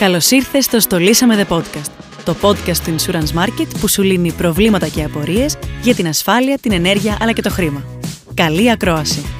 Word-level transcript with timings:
Καλώς 0.00 0.30
ήρθες 0.30 0.64
στο 0.64 0.80
«Στολίσαμε 0.80 1.46
The 1.48 1.56
Podcast», 1.56 1.90
το 2.24 2.36
podcast 2.42 2.76
του 2.76 2.94
Insurance 2.96 3.38
Market 3.38 3.66
που 3.80 3.88
σου 3.88 4.02
λύνει 4.02 4.32
προβλήματα 4.32 4.88
και 4.88 5.04
απορίες 5.04 5.58
για 5.82 5.94
την 5.94 6.06
ασφάλεια, 6.08 6.58
την 6.58 6.72
ενέργεια 6.72 7.16
αλλά 7.20 7.32
και 7.32 7.42
το 7.42 7.50
χρήμα. 7.50 7.84
Καλή 8.34 8.70
ακρόαση! 8.70 9.39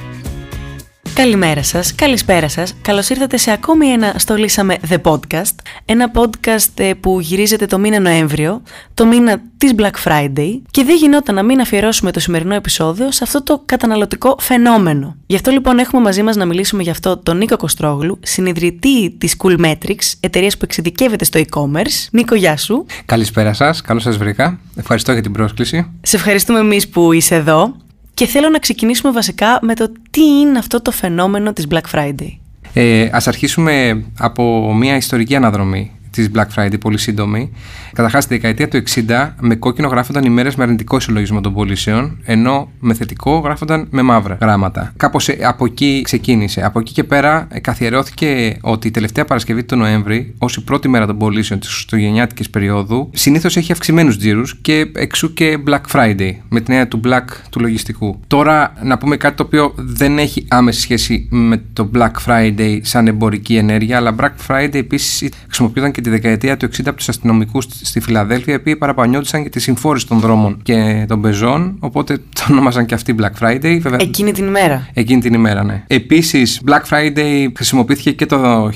Καλημέρα 1.13 1.63
σας, 1.63 1.95
καλησπέρα 1.95 2.47
σας. 2.47 2.73
Καλώς 2.81 3.09
ήρθατε 3.09 3.37
σε 3.37 3.51
ακόμη 3.51 3.87
ένα 3.87 4.13
«Στολίσαμε 4.17 4.77
The 4.89 5.01
Podcast», 5.01 5.55
ένα 5.85 6.11
podcast 6.13 6.69
ε, 6.75 6.93
που 6.93 7.19
γυρίζεται 7.19 7.65
το 7.65 7.77
μήνα 7.77 7.99
Νοέμβριο, 7.99 8.61
το 8.93 9.05
μήνα 9.05 9.41
της 9.57 9.73
Black 9.77 9.91
Friday 10.03 10.61
και 10.71 10.83
δεν 10.83 10.95
γινόταν 10.95 11.35
να 11.35 11.43
μην 11.43 11.59
αφιερώσουμε 11.59 12.11
το 12.11 12.19
σημερινό 12.19 12.55
επεισόδιο 12.55 13.11
σε 13.11 13.23
αυτό 13.23 13.43
το 13.43 13.61
καταναλωτικό 13.65 14.35
φαινόμενο. 14.39 15.15
Γι' 15.25 15.35
αυτό 15.35 15.51
λοιπόν 15.51 15.79
έχουμε 15.79 16.01
μαζί 16.01 16.23
μας 16.23 16.35
να 16.35 16.45
μιλήσουμε 16.45 16.83
για 16.83 16.91
αυτό 16.91 17.17
τον 17.17 17.37
Νίκο 17.37 17.57
Κοστρόγλου, 17.57 18.19
συνειδητή 18.23 19.09
της 19.17 19.35
Coolmetrics, 19.43 20.13
εταιρείας 20.19 20.53
που 20.57 20.63
εξειδικεύεται 20.63 21.25
στο 21.25 21.39
e-commerce. 21.39 22.07
Νίκο, 22.11 22.35
γεια 22.35 22.57
σου. 22.57 22.85
Καλησπέρα 23.05 23.53
σας, 23.53 23.81
καλώς 23.81 24.03
σας 24.03 24.17
βρήκα. 24.17 24.59
Ευχαριστώ 24.75 25.11
για 25.11 25.21
την 25.21 25.31
πρόσκληση. 25.31 25.91
Σε 26.01 26.15
ευχαριστούμε 26.15 26.59
εμείς 26.59 26.89
που 26.89 27.11
είσαι 27.11 27.35
εδώ. 27.35 27.75
Και 28.13 28.25
θέλω 28.25 28.49
να 28.49 28.59
ξεκινήσουμε 28.59 29.11
βασικά 29.11 29.59
με 29.61 29.75
το 29.75 29.91
τι 30.11 30.21
είναι 30.21 30.59
αυτό 30.59 30.81
το 30.81 30.91
φαινόμενο 30.91 31.53
της 31.53 31.67
Black 31.69 31.95
Friday. 31.95 32.37
Ε, 32.73 33.09
ας 33.11 33.27
αρχίσουμε 33.27 34.03
από 34.17 34.73
μια 34.73 34.95
ιστορική 34.95 35.35
αναδρομή 35.35 35.91
της 36.11 36.29
Black 36.35 36.47
Friday, 36.55 36.79
πολύ 36.79 36.97
σύντομη. 36.97 37.51
Καταρχάς, 37.93 38.23
στη 38.23 38.33
δεκαετία 38.33 38.67
του 38.67 38.77
60, 38.77 39.35
με 39.39 39.55
κόκκινο 39.55 39.87
γράφονταν 39.87 40.23
ημέρε 40.23 40.49
με 40.57 40.63
αρνητικό 40.63 40.99
συλλογισμό 40.99 41.41
των 41.41 41.53
πωλήσεων, 41.53 42.17
ενώ 42.23 42.71
με 42.79 42.93
θετικό 42.93 43.37
γράφονταν 43.37 43.87
με 43.89 44.01
μαύρα 44.01 44.37
γράμματα. 44.41 44.93
Κάπως 44.97 45.29
ε, 45.29 45.37
από 45.41 45.65
εκεί 45.65 46.01
ξεκίνησε. 46.03 46.65
Από 46.65 46.79
εκεί 46.79 46.93
και 46.93 47.03
πέρα 47.03 47.47
ε, 47.51 47.59
καθιερώθηκε 47.59 48.57
ότι 48.61 48.87
η 48.87 48.91
τελευταία 48.91 49.25
Παρασκευή 49.25 49.63
του 49.63 49.75
Νοέμβρη, 49.75 50.35
ως 50.37 50.55
η 50.55 50.63
πρώτη 50.63 50.87
μέρα 50.87 51.05
των 51.05 51.17
πωλήσεων 51.17 51.59
της 51.59 51.69
Χριστουγεννιάτικης 51.69 52.49
περίοδου, 52.49 53.09
συνήθως 53.13 53.57
έχει 53.57 53.71
αυξημένους 53.71 54.17
τζίρους 54.17 54.57
και 54.61 54.91
εξού 54.95 55.33
και 55.33 55.57
Black 55.67 55.81
Friday, 55.91 56.31
με 56.49 56.61
την 56.61 56.73
έννοια 56.73 56.87
του 56.87 56.99
Black 57.03 57.25
του 57.49 57.59
λογιστικού. 57.59 58.19
Τώρα, 58.27 58.73
να 58.83 58.97
πούμε 58.97 59.17
κάτι 59.17 59.35
το 59.35 59.43
οποίο 59.43 59.73
δεν 59.75 60.17
έχει 60.17 60.45
άμεση 60.47 60.81
σχέση 60.81 61.27
με 61.31 61.61
το 61.73 61.89
Black 61.95 62.11
Friday 62.27 62.79
σαν 62.81 63.07
εμπορική 63.07 63.55
ενέργεια, 63.55 63.97
αλλά 63.97 64.15
Black 64.19 64.47
Friday 64.47 64.75
επίσης 64.75 65.31
χρησιμοποιούνταν 65.45 65.91
και 65.91 66.00
τη 66.01 66.09
δεκαετία 66.09 66.57
του 66.57 66.65
60 66.65 66.79
από 66.85 66.95
τους 66.95 67.09
αστυνομικούς 67.09 67.67
στη 67.81 67.99
Φιλαδέλφια, 67.99 68.53
οι 68.53 68.55
οποίοι 68.55 68.75
παραπανιόντουσαν 68.75 69.41
για 69.41 69.49
τη 69.49 69.59
συμφόρηση 69.59 70.07
των 70.07 70.19
δρόμων 70.19 70.59
και 70.63 71.05
των 71.07 71.21
πεζών. 71.21 71.75
Οπότε 71.79 72.17
το 72.35 72.45
ονόμαζαν 72.51 72.85
και 72.85 72.93
αυτοί 72.93 73.15
Black 73.19 73.45
Friday. 73.45 73.79
Βέβαια, 73.81 73.97
εκείνη 74.01 74.31
την 74.31 74.45
ημέρα. 74.45 74.87
Εκείνη 74.93 75.21
την 75.21 75.33
ημέρα, 75.33 75.63
ναι. 75.63 75.83
Επίσης, 75.87 76.61
Black 76.65 76.81
Friday 76.89 77.47
χρησιμοποιήθηκε 77.55 78.11
και 78.11 78.25
το 78.25 78.65
1869 78.65 78.69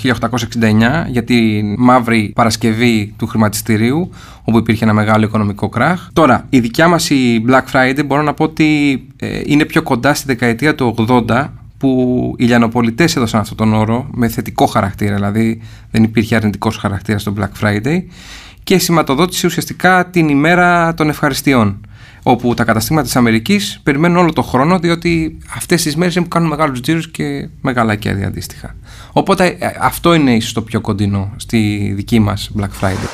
για 1.08 1.24
τη 1.24 1.62
μαύρη 1.78 2.32
Παρασκευή 2.36 3.14
του 3.18 3.28
χρηματιστηρίου, 3.28 4.10
όπου 4.44 4.58
υπήρχε 4.58 4.84
ένα 4.84 4.94
μεγάλο 4.94 5.26
οικονομικό 5.26 5.70
κράχ. 5.70 6.08
Τώρα, 6.14 6.46
η 6.50 6.60
δικιά 6.60 6.88
μας 6.88 7.10
η 7.10 7.46
Black 7.50 7.64
Friday 7.72 8.06
μπορώ 8.06 8.22
να 8.22 8.34
πω 8.34 8.44
ότι 8.44 9.02
ε, 9.18 9.42
είναι 9.46 9.66
πιο 9.66 9.82
κοντά 9.82 10.14
στη 10.14 10.28
δεκαετία 10.28 10.76
του 10.76 10.96
80 11.28 11.48
που 11.86 12.36
οι 12.38 12.46
λιανοπολιτές 12.46 13.16
έδωσαν 13.16 13.40
αυτόν 13.40 13.58
τον 13.58 13.74
όρο 13.74 14.08
με 14.12 14.28
θετικό 14.28 14.66
χαρακτήρα, 14.66 15.16
δηλαδή 15.16 15.62
δεν 15.92 16.04
υπήρχε 16.04 16.36
αρνητικός 16.36 16.78
χαρακτήρας 16.78 17.22
στο 17.22 17.34
Black 17.38 17.64
Friday 17.64 18.04
και 18.64 18.78
σηματοδότησε 18.78 19.48
ουσιαστικά 19.48 20.10
την 20.10 20.30
ημέρα 20.30 20.94
των 20.94 21.10
ευχαριστειών 21.10 21.88
όπου 22.24 22.54
τα 22.54 22.64
καταστήματα 22.64 23.06
της 23.06 23.16
Αμερικής 23.16 23.80
περιμένουν 23.84 24.18
όλο 24.18 24.34
το 24.34 24.42
χρόνο 24.42 24.80
διότι 24.80 25.38
αυτές 25.56 25.82
τις 25.82 25.96
μέρες 25.96 26.22
κάνουν 26.28 26.50
μεγάλους 26.50 26.82
τζίρους 26.82 27.12
και 27.12 27.50
μεγάλα 27.62 27.96
κέρδη 27.96 28.24
αντίστοιχα. 28.24 28.76
Οπότε 29.12 29.46
ε, 29.60 29.68
αυτό 29.80 30.14
είναι 30.14 30.36
ίσως 30.36 30.54
το 30.54 30.62
πιο 30.62 30.82
κοντινό 30.82 31.34
στη 31.36 31.92
δική 31.96 32.20
μας 32.20 32.52
Black 32.60 32.82
Friday. 32.82 33.10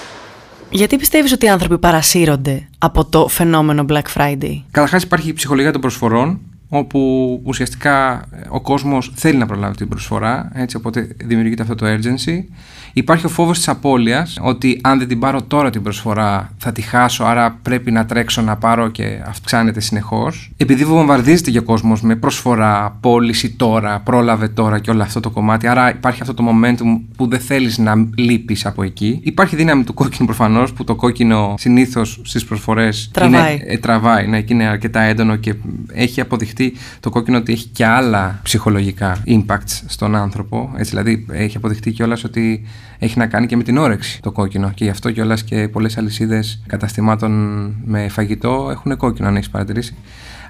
Γιατί 0.70 0.98
πιστεύεις 0.98 1.32
ότι 1.32 1.46
οι 1.46 1.50
άνθρωποι 1.50 1.78
παρασύρονται 1.78 2.68
από 2.78 3.06
το 3.06 3.28
φαινόμενο 3.28 3.86
Black 3.90 4.18
Friday? 4.18 4.62
Καταρχάς 4.72 5.04
υπάρχει 5.04 5.30
η 5.30 5.34
ψυχολογία 5.34 5.72
των 5.72 5.82
προσφορών 5.82 6.40
όπου 6.74 7.42
ουσιαστικά 7.46 8.26
ο 8.50 8.62
κόσμος 8.62 9.12
θέλει 9.16 9.38
να 9.38 9.46
προλάβει 9.46 9.76
την 9.76 9.88
προσφορά, 9.88 10.52
έτσι, 10.54 10.76
οπότε 10.76 11.16
δημιουργείται 11.24 11.62
αυτό 11.62 11.76
το 11.76 11.86
urgency. 11.86 12.44
Υπάρχει 12.94 13.26
ο 13.26 13.30
φόβος 13.30 13.58
της 13.58 13.68
απώλειας, 13.68 14.38
ότι 14.42 14.80
αν 14.84 15.00
δεν 15.00 15.08
την 15.08 15.20
πάρω 15.20 15.42
τώρα 15.42 15.70
την 15.70 15.82
προσφορά 15.82 16.54
θα 16.58 16.72
τη 16.72 16.82
χάσω, 16.82 17.24
άρα 17.24 17.60
πρέπει 17.62 17.92
να 17.92 18.06
τρέξω 18.06 18.42
να 18.42 18.58
πάρω 18.58 18.90
και 18.90 19.22
αυξάνεται 19.28 19.80
συνεχώς. 19.80 20.52
Επειδή 20.58 20.86
βομβαρδίζεται 20.86 21.52
και 21.52 21.58
ο 21.58 21.64
κόσμος 21.64 22.02
με 22.02 22.16
προσφορά, 22.16 22.98
πώληση 23.00 23.50
τώρα, 23.50 24.00
πρόλαβε 24.00 24.48
τώρα 24.48 24.80
και 24.80 24.92
όλο 24.92 25.02
αυτό 25.02 25.20
το 25.20 25.30
κομμάτι, 25.30 25.68
άρα 25.68 25.90
υπάρχει 25.92 26.22
αυτό 26.22 26.34
το 26.34 26.44
momentum 26.48 27.02
που 27.16 27.28
δεν 27.28 27.40
θέλεις 27.40 27.78
να 27.78 27.94
λείπεις 28.16 28.66
από 28.66 28.84
εκεί. 28.84 29.20
Υπάρχει 29.24 29.56
δύναμη 29.56 29.84
του 29.84 29.94
κόκκινου 29.94 30.26
προφανώς, 30.28 30.74
που 30.74 30.84
το 30.84 30.96
κόκκινο 30.96 31.56
συνήθως 31.58 32.20
στις 32.24 32.46
προσφορές 32.46 33.10
τραβάει. 33.14 33.54
Είναι, 33.54 33.64
ε, 33.68 33.78
τραβάει, 33.78 34.28
ναι, 34.28 34.42
και 34.42 34.54
είναι 34.54 34.66
αρκετά 34.66 35.02
έντονο 35.02 35.36
και 35.36 35.56
έχει 35.94 36.22
αποδειχτεί 36.22 36.74
το 37.00 37.10
κόκκινο 37.10 37.38
ότι 37.38 37.52
έχει 37.52 37.68
και 37.68 37.86
άλλα 37.86 38.40
ψυχολογικά 38.44 39.24
impacts 39.28 39.82
στον 39.86 40.16
άνθρωπο. 40.16 40.72
Έτσι, 40.78 40.90
δηλαδή 40.90 41.26
έχει 41.32 41.58
αποδειχτεί 41.58 41.92
κιόλας 41.92 42.24
ότι 42.24 42.66
έχει 43.00 43.18
να 43.18 43.28
κάνει 43.28 43.46
και 43.46 43.56
με 43.56 43.64
την 43.64 43.78
όρεξη 43.78 44.22
το 44.22 44.32
κόκκινο. 44.32 44.72
Και 44.76 44.84
γι' 44.84 44.90
αυτό 44.90 45.12
κιόλας 45.12 45.44
και 45.44 45.68
πολλές 45.68 45.98
αλυσίδες 45.98 46.64
καταστημάτων 46.68 47.32
με 47.86 48.08
φαγητό 48.10 48.68
έχουν 48.72 48.98
κόκκινο, 48.98 49.28
αν 49.28 49.36
έχεις 49.36 49.50
παρατηρήσει. 49.50 49.96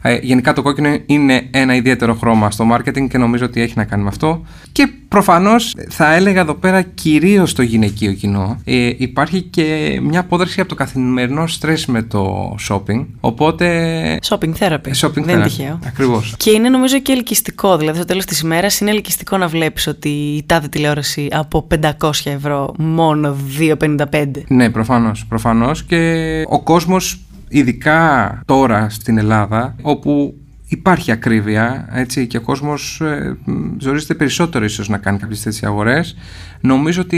Ε, 0.01 0.17
γενικά 0.22 0.53
το 0.53 0.62
κόκκινο 0.62 0.97
είναι 1.06 1.47
ένα 1.51 1.75
ιδιαίτερο 1.75 2.13
χρώμα 2.13 2.51
στο 2.51 2.66
marketing 2.72 3.07
και 3.09 3.17
νομίζω 3.17 3.45
ότι 3.45 3.62
έχει 3.62 3.73
να 3.75 3.84
κάνει 3.84 4.03
με 4.03 4.09
αυτό. 4.09 4.41
Και 4.72 4.88
προφανώς 5.07 5.75
θα 5.89 6.13
έλεγα 6.13 6.41
εδώ 6.41 6.53
πέρα 6.53 6.81
κυρίως 6.81 7.50
στο 7.50 7.62
γυναικείο 7.62 8.13
κοινό. 8.13 8.62
Ε, 8.63 8.91
υπάρχει 8.97 9.41
και 9.41 10.00
μια 10.03 10.19
απόδραση 10.19 10.59
από 10.59 10.69
το 10.69 10.75
καθημερινό 10.75 11.47
στρες 11.47 11.85
με 11.85 12.01
το 12.01 12.56
shopping. 12.69 13.06
Οπότε. 13.19 14.19
Shopping 14.29 14.51
therapy. 14.59 14.91
Shopping 14.95 15.23
Δεν 15.23 15.35
είναι 15.35 15.44
τυχαίο. 15.44 15.79
Ακριβώς. 15.85 16.33
Και 16.38 16.51
είναι 16.51 16.69
νομίζω 16.69 17.00
και 17.00 17.12
ελκυστικό. 17.12 17.78
Δηλαδή, 17.78 17.97
στο 17.97 18.06
τέλος 18.06 18.25
της 18.25 18.39
ημέρας 18.39 18.79
είναι 18.79 18.91
ελκυστικό 18.91 19.38
να 19.38 19.47
βλέπεις 19.47 19.88
ότι 19.88 20.09
η 20.09 20.44
τάδε 20.45 20.68
τηλεόραση 20.68 21.28
από 21.31 21.68
500 21.81 22.09
ευρώ 22.23 22.73
μόνο 22.78 23.35
2,55. 23.59 24.44
Ναι, 24.47 24.69
προφανώς. 24.69 25.25
Προφανώς. 25.25 25.83
Και 25.83 26.44
ο 26.47 26.62
κόσμος 26.62 27.19
ειδικά 27.51 28.41
τώρα 28.45 28.89
στην 28.89 29.17
Ελλάδα, 29.17 29.75
όπου 29.81 30.34
υπάρχει 30.67 31.12
ακρίβεια 31.12 31.89
έτσι, 31.91 32.28
και 32.28 32.38
ο 32.38 32.41
κόσμος 32.41 33.01
ε, 33.01 33.38
ζορίζεται 33.78 34.13
περισσότερο 34.13 34.66
ίσως 34.66 34.89
να 34.89 34.97
κάνει 34.97 35.17
κάποιες 35.17 35.41
τέτοιες 35.41 35.63
αγορές, 35.63 36.16
νομίζω 36.62 37.01
ότι 37.01 37.17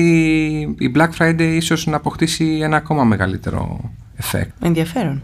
η 0.80 0.92
Black 0.96 1.10
Friday 1.18 1.54
ίσως 1.56 1.86
να 1.86 1.96
αποκτήσει 1.96 2.60
ένα 2.62 2.78
ακόμα 2.78 3.04
μεγαλύτερο 3.04 3.92
effect. 4.22 4.50
Ενδιαφέρον 4.62 5.22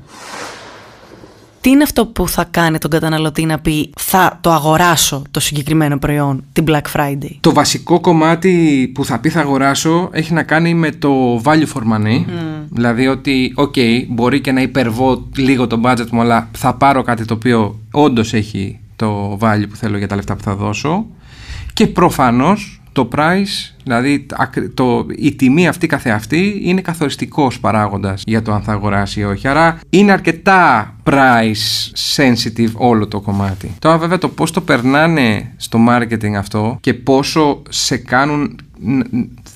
τι 1.62 1.70
είναι 1.70 1.84
αυτό 1.84 2.06
που 2.06 2.28
θα 2.28 2.44
κάνει 2.52 2.78
τον 2.78 2.90
καταναλωτή 2.90 3.46
να 3.46 3.60
πει 3.60 3.90
θα 3.98 4.38
το 4.42 4.52
αγοράσω 4.52 5.22
το 5.32 5.40
συγκεκριμένο 5.40 5.98
προϊόν 5.98 6.44
την 6.54 6.66
Black 6.68 6.96
Friday. 6.96 7.32
Το 7.40 7.54
βασικό 7.54 8.00
κομμάτι 8.00 8.92
που 8.94 9.06
θα 9.06 9.20
πει 9.20 9.30
θα 9.30 9.40
αγοράσω 9.40 10.10
έχει 10.12 10.34
να 10.34 10.44
κάνει 10.44 10.74
με 10.74 10.92
το 10.92 11.42
value 11.44 11.68
for 11.74 11.82
money. 11.94 12.26
Δηλαδή 12.70 13.08
ότι, 13.08 13.54
ok, 13.58 14.06
μπορεί 14.08 14.42
και 14.42 14.52
να 14.52 14.62
υπερβώ 14.62 15.28
λίγο 15.36 15.68
το 15.68 15.82
budget 15.84 16.10
μου, 16.12 16.22
αλλά 16.22 16.50
θα 16.58 16.74
πάρω 16.74 17.02
κάτι 17.02 17.26
το 17.26 17.34
οποίο 17.34 17.80
όντως 17.92 18.34
έχει 18.34 18.80
το 18.96 19.38
value 19.42 19.66
που 19.70 19.76
θέλω 19.76 19.98
για 19.98 20.08
τα 20.08 20.16
λεφτά 20.16 20.36
που 20.36 20.44
θα 20.44 20.56
δώσω. 20.56 21.06
Και 21.74 21.88
προφανώς 21.88 22.79
το 22.92 23.08
price, 23.16 23.74
δηλαδή 23.84 24.26
το, 24.74 25.06
η 25.18 25.36
τιμή 25.36 25.68
αυτή 25.68 25.88
καθεαυτή 25.88 26.62
είναι 26.64 26.82
καθοριστικός 26.82 27.60
παράγοντας 27.60 28.24
για 28.26 28.42
το 28.42 28.54
αν 28.54 28.62
θα 28.62 28.72
αγοράσει 28.72 29.20
ή 29.20 29.24
όχι. 29.24 29.48
Άρα 29.48 29.80
είναι 29.90 30.12
αρκετά 30.12 30.96
price 31.04 31.92
sensitive 32.16 32.72
όλο 32.74 33.08
το 33.08 33.20
κομμάτι. 33.20 33.72
Τώρα 33.80 33.98
βέβαια 33.98 34.18
το 34.18 34.30
πώς 34.30 34.52
το 34.52 34.62
περνάνε 34.62 35.54
στο 35.58 35.80
marketing 35.90 36.34
αυτό 36.38 36.78
και 36.82 36.94
πόσο 36.94 37.62
σε 37.70 37.98
κάνουν, 37.98 38.60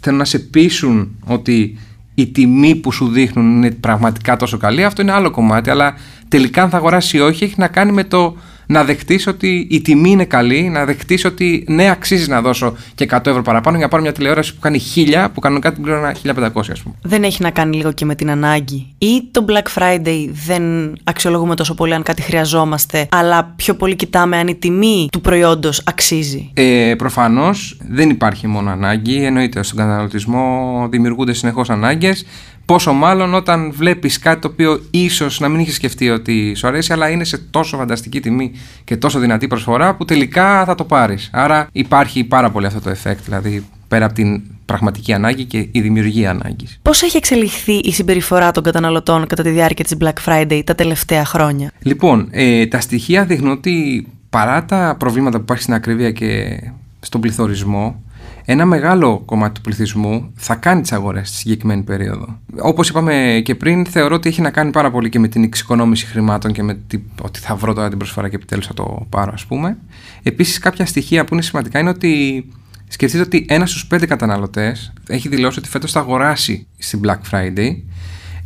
θέλουν 0.01 0.19
να 0.19 0.25
σε 0.25 0.39
πείσουν 0.39 1.15
ότι 1.25 1.77
η 2.15 2.27
τιμή 2.27 2.75
που 2.75 2.91
σου 2.91 3.07
δείχνουν 3.07 3.55
είναι 3.55 3.71
πραγματικά 3.71 4.35
τόσο 4.35 4.57
καλή, 4.57 4.83
αυτό 4.83 5.01
είναι 5.01 5.11
άλλο 5.11 5.31
κομμάτι, 5.31 5.69
αλλά 5.69 5.95
τελικά 6.27 6.63
αν 6.63 6.69
θα 6.69 6.77
αγοράσει 6.77 7.17
ή 7.17 7.19
όχι 7.19 7.43
έχει 7.43 7.55
να 7.57 7.67
κάνει 7.67 7.91
με 7.91 8.03
το 8.03 8.37
να 8.73 8.83
δεχτείς 8.83 9.27
ότι 9.27 9.67
η 9.69 9.81
τιμή 9.81 10.09
είναι 10.09 10.25
καλή, 10.25 10.69
να 10.69 10.85
δεχτείς 10.85 11.25
ότι 11.25 11.65
ναι, 11.67 11.89
αξίζει 11.89 12.29
να 12.29 12.41
δώσω 12.41 12.77
και 12.95 13.07
100 13.11 13.27
ευρώ 13.27 13.41
παραπάνω 13.41 13.75
για 13.75 13.85
να 13.85 13.91
πάρω 13.91 14.03
μια 14.03 14.11
τηλεόραση 14.11 14.53
που 14.53 14.59
κάνει 14.59 14.79
1000, 14.95 15.27
που 15.33 15.39
κανονικά 15.39 15.73
την 15.73 15.83
πλήρωνα 15.83 16.15
1500, 16.23 16.71
ας 16.71 16.81
πούμε. 16.81 16.95
Δεν 17.01 17.23
έχει 17.23 17.41
να 17.41 17.49
κάνει 17.49 17.75
λίγο 17.75 17.91
και 17.91 18.05
με 18.05 18.15
την 18.15 18.29
ανάγκη. 18.29 18.93
Ή 18.97 19.23
το 19.31 19.45
Black 19.47 19.81
Friday 19.81 20.29
δεν 20.45 20.93
αξιολογούμε 21.03 21.55
τόσο 21.55 21.73
πολύ 21.73 21.93
αν 21.93 22.03
κάτι 22.03 22.21
χρειαζόμαστε, 22.21 23.07
αλλά 23.11 23.53
πιο 23.55 23.75
πολύ 23.75 23.95
κοιτάμε 23.95 24.37
αν 24.37 24.47
η 24.47 24.55
τιμή 24.55 25.07
του 25.11 25.21
προϊόντος 25.21 25.81
αξίζει. 25.85 26.51
Ε, 26.53 26.93
Προφανώς 26.97 27.77
δεν 27.89 28.09
υπάρχει 28.09 28.47
μόνο 28.47 28.71
ανάγκη. 28.71 29.23
Εννοείται 29.23 29.63
στον 29.63 29.77
καταναλωτισμό 29.77 30.87
δημιουργούνται 30.91 31.33
συνεχώς 31.33 31.69
ανάγκες. 31.69 32.25
Πόσο 32.65 32.93
μάλλον 32.93 33.33
όταν 33.33 33.71
βλέπεις 33.71 34.19
κάτι 34.19 34.41
το 34.41 34.47
οποίο 34.47 34.81
ίσως 34.91 35.39
να 35.39 35.49
μην 35.49 35.59
είχες 35.59 35.75
σκεφτεί 35.75 36.09
ότι 36.09 36.53
σου 36.55 36.67
αρέσει, 36.67 36.93
αλλά 36.93 37.09
είναι 37.09 37.23
σε 37.23 37.37
τόσο 37.37 37.77
φανταστική 37.77 38.19
τιμή 38.19 38.51
και 38.83 38.97
τόσο 38.97 39.19
δυνατή 39.19 39.47
προσφορά 39.47 39.95
που 39.95 40.05
τελικά 40.05 40.65
θα 40.65 40.75
το 40.75 40.83
πάρεις. 40.83 41.29
Άρα 41.33 41.67
υπάρχει 41.71 42.23
πάρα 42.23 42.49
πολύ 42.51 42.65
αυτό 42.65 42.81
το 42.81 42.91
effect. 42.91 43.17
Δηλαδή 43.25 43.65
πέρα 43.87 44.05
από 44.05 44.13
την 44.13 44.41
πραγματική 44.65 45.13
ανάγκη 45.13 45.43
και 45.43 45.67
η 45.71 45.81
δημιουργία 45.81 46.29
ανάγκης. 46.29 46.79
Πώς 46.81 47.01
έχει 47.01 47.17
εξελιχθεί 47.17 47.73
η 47.73 47.91
συμπεριφορά 47.91 48.51
των 48.51 48.63
καταναλωτών 48.63 49.27
κατά 49.27 49.43
τη 49.43 49.49
διάρκεια 49.49 49.85
της 49.85 49.97
Black 49.99 50.25
Friday 50.25 50.61
τα 50.65 50.75
τελευταία 50.75 51.25
χρόνια; 51.25 51.71
Λοιπόν, 51.81 52.27
ε, 52.31 52.65
τα 52.65 52.79
στοιχεία 52.79 53.25
δείχνουν 53.25 53.51
ότι 53.51 54.07
παρά 54.29 54.65
τα 54.65 54.95
προβλήματα 54.99 55.37
που 55.37 55.43
υπάρχει 55.43 55.63
στην 55.63 55.73
ακρίβεια 55.73 56.11
και 56.11 56.59
στον 56.99 57.21
πληθωρισμό, 57.21 58.03
ένα 58.45 58.65
μεγάλο 58.65 59.21
κομμάτι 59.25 59.53
του 59.53 59.61
πληθυσμού 59.61 60.31
θα 60.35 60.55
κάνει 60.55 60.81
τις 60.81 60.91
αγορές 60.91 61.27
στη 61.27 61.37
συγκεκριμένη 61.37 61.83
περίοδο. 61.83 62.39
Όπως 62.61 62.89
είπαμε 62.89 63.41
και 63.45 63.55
πριν, 63.55 63.85
θεωρώ 63.85 64.15
ότι 64.15 64.29
έχει 64.29 64.41
να 64.41 64.49
κάνει 64.49 64.71
πάρα 64.71 64.91
πολύ 64.91 65.09
και 65.09 65.19
με 65.19 65.27
την 65.27 65.43
εξοικονόμηση 65.43 66.05
χρημάτων 66.05 66.51
και 66.51 66.63
με 66.63 66.73
τη, 66.87 66.99
ότι 67.21 67.39
θα 67.39 67.55
βρω 67.55 67.73
τώρα 67.73 67.89
την 67.89 67.97
προσφορά 67.97 68.29
και 68.29 68.35
επιτέλους 68.35 68.67
θα 68.67 68.73
το 68.73 69.05
πάρω, 69.09 69.31
ας 69.33 69.45
πούμε. 69.45 69.77
Επίσης, 70.23 70.59
κάποια 70.59 70.85
στοιχεία 70.85 71.25
που 71.25 71.33
είναι 71.33 71.43
σημαντικά 71.43 71.79
είναι 71.79 71.89
ότι 71.89 72.45
σκεφτείτε 72.87 73.23
ότι 73.23 73.45
ένας 73.49 73.69
στους 73.69 73.87
πέντε 73.87 74.05
καταναλωτές 74.05 74.93
έχει 75.07 75.27
δηλώσει 75.27 75.59
ότι 75.59 75.69
φέτος 75.69 75.91
θα 75.91 75.99
αγοράσει 75.99 76.67
στην 76.77 77.01
Black 77.03 77.19
Friday. 77.31 77.75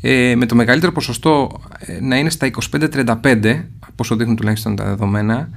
Ε, 0.02 0.36
με 0.36 0.46
το 0.46 0.56
μεγαλύτερο 0.56 0.92
ποσοστό 0.92 1.62
ε, 1.80 2.00
να 2.02 2.18
είναι 2.18 2.30
στα 2.30 2.50
25-35, 2.72 3.64
όπω 3.92 4.16
δείχνουν 4.16 4.36
τουλάχιστον 4.36 4.76
τα 4.76 4.86
δεδομένα, 4.86 5.50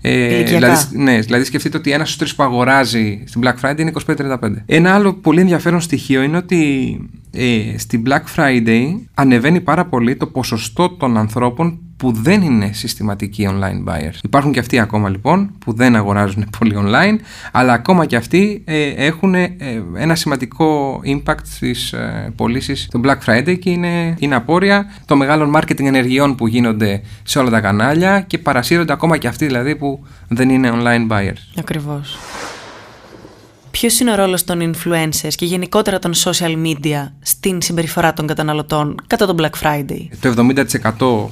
ε, 0.00 0.42
δηλαδή, 0.42 0.96
ναι, 0.96 1.18
δηλαδή 1.18 1.44
σκεφτείτε 1.44 1.76
ότι 1.76 1.92
ένας 1.92 2.06
στους 2.06 2.18
τρεις 2.18 2.34
που 2.34 2.42
αγοράζει 2.42 3.22
στην 3.26 3.42
Black 3.44 3.54
Friday 3.62 3.78
είναι 3.78 3.92
25-35. 4.06 4.36
Ένα 4.66 4.94
άλλο 4.94 5.12
πολύ 5.14 5.40
ενδιαφέρον 5.40 5.80
στοιχείο 5.80 6.22
είναι 6.22 6.36
ότι 6.36 7.00
ε, 7.30 7.78
στην 7.78 8.02
Black 8.06 8.36
Friday 8.36 8.94
ανεβαίνει 9.14 9.60
πάρα 9.60 9.86
πολύ 9.86 10.16
το 10.16 10.26
ποσοστό 10.26 10.90
των 10.90 11.16
ανθρώπων 11.16 11.78
που 11.98 12.12
δεν 12.12 12.42
είναι 12.42 12.70
συστηματικοί 12.72 13.48
online 13.50 13.92
buyers. 13.92 14.18
Υπάρχουν 14.22 14.52
και 14.52 14.58
αυτοί 14.58 14.78
ακόμα 14.78 15.08
λοιπόν 15.08 15.50
που 15.58 15.72
δεν 15.72 15.96
αγοράζουν 15.96 16.46
πολύ 16.58 16.74
online, 16.78 17.16
αλλά 17.52 17.72
ακόμα 17.72 18.06
και 18.06 18.16
αυτοί 18.16 18.62
ε, 18.66 18.88
έχουν 18.88 19.34
ε, 19.34 19.56
ένα 19.96 20.14
σημαντικό 20.14 21.00
impact 21.04 21.44
στις 21.44 21.92
ε, 21.92 22.32
πωλήσεις 22.36 22.88
του 22.90 23.00
Black 23.04 23.18
Friday 23.26 23.58
και 23.58 23.70
είναι, 23.70 24.14
είναι 24.18 24.34
απόρρια 24.34 24.86
των 25.04 25.18
μεγάλων 25.18 25.56
marketing 25.56 25.84
ενεργειών 25.84 26.34
που 26.34 26.46
γίνονται 26.46 27.00
σε 27.22 27.38
όλα 27.38 27.50
τα 27.50 27.60
κανάλια 27.60 28.20
και 28.20 28.38
παρασύρονται 28.38 28.92
ακόμα 28.92 29.16
και 29.16 29.28
αυτοί 29.28 29.46
δηλαδή 29.46 29.76
που 29.76 30.06
δεν 30.28 30.50
είναι 30.50 30.72
online 30.74 31.12
buyers. 31.12 31.42
Ακριβώς. 31.58 32.18
Ποιος 33.80 34.00
είναι 34.00 34.12
ο 34.12 34.14
ρόλος 34.14 34.44
των 34.44 34.72
influencers 34.74 35.34
και 35.36 35.44
γενικότερα 35.44 35.98
των 35.98 36.12
social 36.14 36.64
media 36.66 37.10
στην 37.20 37.62
συμπεριφορά 37.62 38.12
των 38.12 38.26
καταναλωτών 38.26 38.94
κατά 39.06 39.26
τον 39.26 39.36
Black 39.38 39.62
Friday; 39.62 40.08
Το 40.20 40.34
70% 40.98 41.28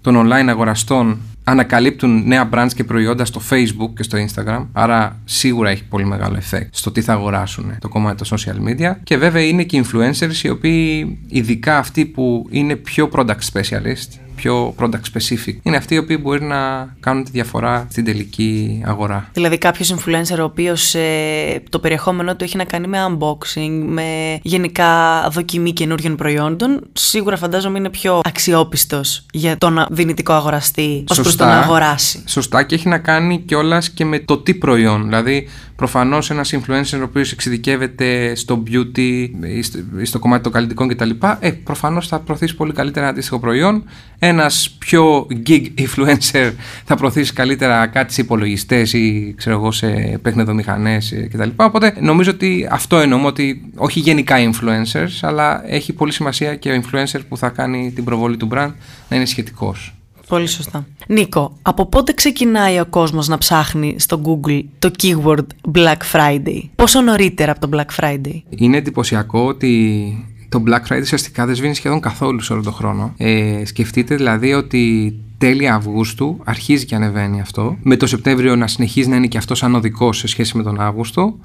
των 0.00 0.26
online 0.26 0.48
αγοραστών 0.48 1.18
ανακαλύπτουν 1.44 2.26
νέα 2.26 2.48
brands 2.52 2.70
και 2.74 2.84
προϊόντα 2.84 3.24
στο 3.24 3.40
Facebook 3.50 3.90
και 3.96 4.02
στο 4.02 4.18
Instagram. 4.18 4.66
Άρα 4.72 5.20
σίγουρα 5.24 5.70
έχει 5.70 5.84
πολύ 5.84 6.06
μεγάλο 6.06 6.36
effect 6.36 6.68
στο 6.70 6.90
τι 6.90 7.00
θα 7.00 7.12
αγοράσουν 7.12 7.76
το 7.80 7.88
κομμάτι 7.88 8.24
των 8.24 8.38
social 8.38 8.68
media. 8.68 8.94
Και 9.02 9.16
βέβαια 9.16 9.42
είναι 9.42 9.62
και 9.62 9.84
influencers 9.84 10.42
οι 10.42 10.48
οποίοι, 10.48 11.18
ειδικά 11.28 11.78
αυτοί 11.78 12.06
που 12.06 12.46
είναι 12.50 12.76
πιο 12.76 13.10
product 13.12 13.40
specialist, 13.52 14.18
πιο 14.44 14.74
product 14.78 15.06
specific. 15.12 15.54
Είναι 15.62 15.76
αυτοί 15.76 15.94
οι 15.94 15.98
οποίοι 15.98 16.18
μπορεί 16.22 16.42
να 16.42 16.88
κάνουν 17.00 17.24
τη 17.24 17.30
διαφορά 17.30 17.86
στην 17.90 18.04
τελική 18.04 18.82
αγορά. 18.86 19.28
Δηλαδή 19.32 19.58
κάποιος 19.58 19.94
influencer 19.94 20.38
ο 20.38 20.42
οποίος 20.42 20.94
ε, 20.94 21.62
το 21.70 21.78
περιεχόμενό 21.78 22.36
του 22.36 22.44
έχει 22.44 22.56
να 22.56 22.64
κάνει 22.64 22.86
με 22.86 22.98
unboxing, 23.08 23.82
με 23.86 24.38
γενικά 24.42 24.90
δοκιμή 25.30 25.72
καινούριων 25.72 26.16
προϊόντων, 26.16 26.80
σίγουρα 26.92 27.36
φαντάζομαι 27.36 27.78
είναι 27.78 27.90
πιο 27.90 28.20
αξιόπιστος 28.24 29.26
για 29.32 29.58
τον 29.58 29.86
δυνητικό 29.90 30.32
αγοραστή 30.32 31.04
ως 31.08 31.20
προς 31.20 31.36
το 31.36 31.44
να 31.44 31.58
αγοράσει. 31.58 32.22
Σωστά 32.26 32.62
και 32.62 32.74
έχει 32.74 32.88
να 32.88 32.98
κάνει 32.98 33.40
κιόλας 33.40 33.90
και 33.90 34.04
με 34.04 34.18
το 34.18 34.38
τι 34.38 34.54
προϊόν. 34.54 35.04
Δηλαδή 35.04 35.48
Προφανώς 35.76 36.30
ένας 36.30 36.54
influencer 36.54 36.98
ο 36.98 37.02
οποίος 37.02 37.32
εξειδικεύεται 37.32 38.34
στο 38.34 38.62
beauty 38.66 39.28
ή 39.98 40.04
στο 40.04 40.18
κομμάτι 40.18 40.42
των 40.42 40.52
καλλιτικών 40.52 40.88
κτλ. 40.88 41.10
Ε, 41.40 41.50
προφανώς 41.50 42.08
θα 42.08 42.20
προωθήσει 42.20 42.56
πολύ 42.56 42.72
καλύτερα 42.72 43.00
ένα 43.00 43.10
αντίστοιχο 43.12 43.38
προϊόν. 43.38 43.84
Ένα 44.18 44.33
πιο 44.78 45.26
gig 45.46 45.62
influencer 45.78 46.52
θα 46.84 46.96
προωθήσει 46.96 47.32
καλύτερα 47.32 47.86
κάτι 47.86 48.12
σε 48.12 48.20
υπολογιστές 48.20 48.92
ή 48.92 49.34
ξέρω 49.36 49.56
εγώ 49.56 49.72
σε 49.72 50.18
παιχνεδομηχανέ 50.22 50.98
κτλ. 51.30 51.48
Οπότε 51.56 51.94
νομίζω 52.00 52.30
ότι 52.30 52.68
αυτό 52.70 52.98
εννοούμε 52.98 53.26
ότι 53.26 53.70
όχι 53.76 54.00
γενικά 54.00 54.36
influencers, 54.50 55.18
αλλά 55.20 55.70
έχει 55.70 55.92
πολύ 55.92 56.12
σημασία 56.12 56.54
και 56.56 56.70
ο 56.70 56.82
influencer 56.82 57.20
που 57.28 57.36
θα 57.36 57.48
κάνει 57.48 57.92
την 57.94 58.04
προβολή 58.04 58.36
του 58.36 58.48
brand 58.52 58.72
να 59.08 59.16
είναι 59.16 59.24
σχετικός. 59.24 59.94
Πολύ 60.28 60.46
σωστά. 60.46 60.86
Νίκο, 61.06 61.56
από 61.62 61.86
πότε 61.86 62.12
ξεκινάει 62.12 62.80
ο 62.80 62.86
κόσμος 62.86 63.28
να 63.28 63.38
ψάχνει 63.38 63.96
στο 63.98 64.20
Google 64.24 64.62
το 64.78 64.90
keyword 65.02 65.46
Black 65.74 65.96
Friday? 66.12 66.62
Πόσο 66.74 67.00
νωρίτερα 67.00 67.52
από 67.52 67.68
το 67.68 67.78
Black 67.78 68.02
Friday? 68.02 68.42
Είναι 68.48 68.76
εντυπωσιακό 68.76 69.46
ότι 69.46 70.33
το 70.48 70.62
Black 70.66 70.92
Friday 70.92 71.00
ουσιαστικά 71.00 71.46
δεν 71.46 71.54
σβήνει 71.54 71.74
σχεδόν 71.74 72.00
καθόλου 72.00 72.40
σε 72.40 72.52
όλο 72.52 72.62
τον 72.62 72.72
χρόνο. 72.72 73.14
Ε, 73.16 73.62
σκεφτείτε 73.64 74.16
δηλαδή 74.16 74.52
ότι 74.52 75.14
τέλη 75.38 75.68
Αυγούστου 75.68 76.40
αρχίζει 76.44 76.84
και 76.84 76.94
ανεβαίνει 76.94 77.40
αυτό. 77.40 77.76
Με 77.82 77.96
το 77.96 78.06
Σεπτέμβριο 78.06 78.56
να 78.56 78.66
συνεχίζει 78.66 79.08
να 79.08 79.16
είναι 79.16 79.26
και 79.26 79.38
αυτό 79.38 79.54
ανωδικό 79.60 80.12
σε 80.12 80.26
σχέση 80.26 80.56
με 80.56 80.62
τον 80.62 80.80
Αύγουστο. 80.80 81.38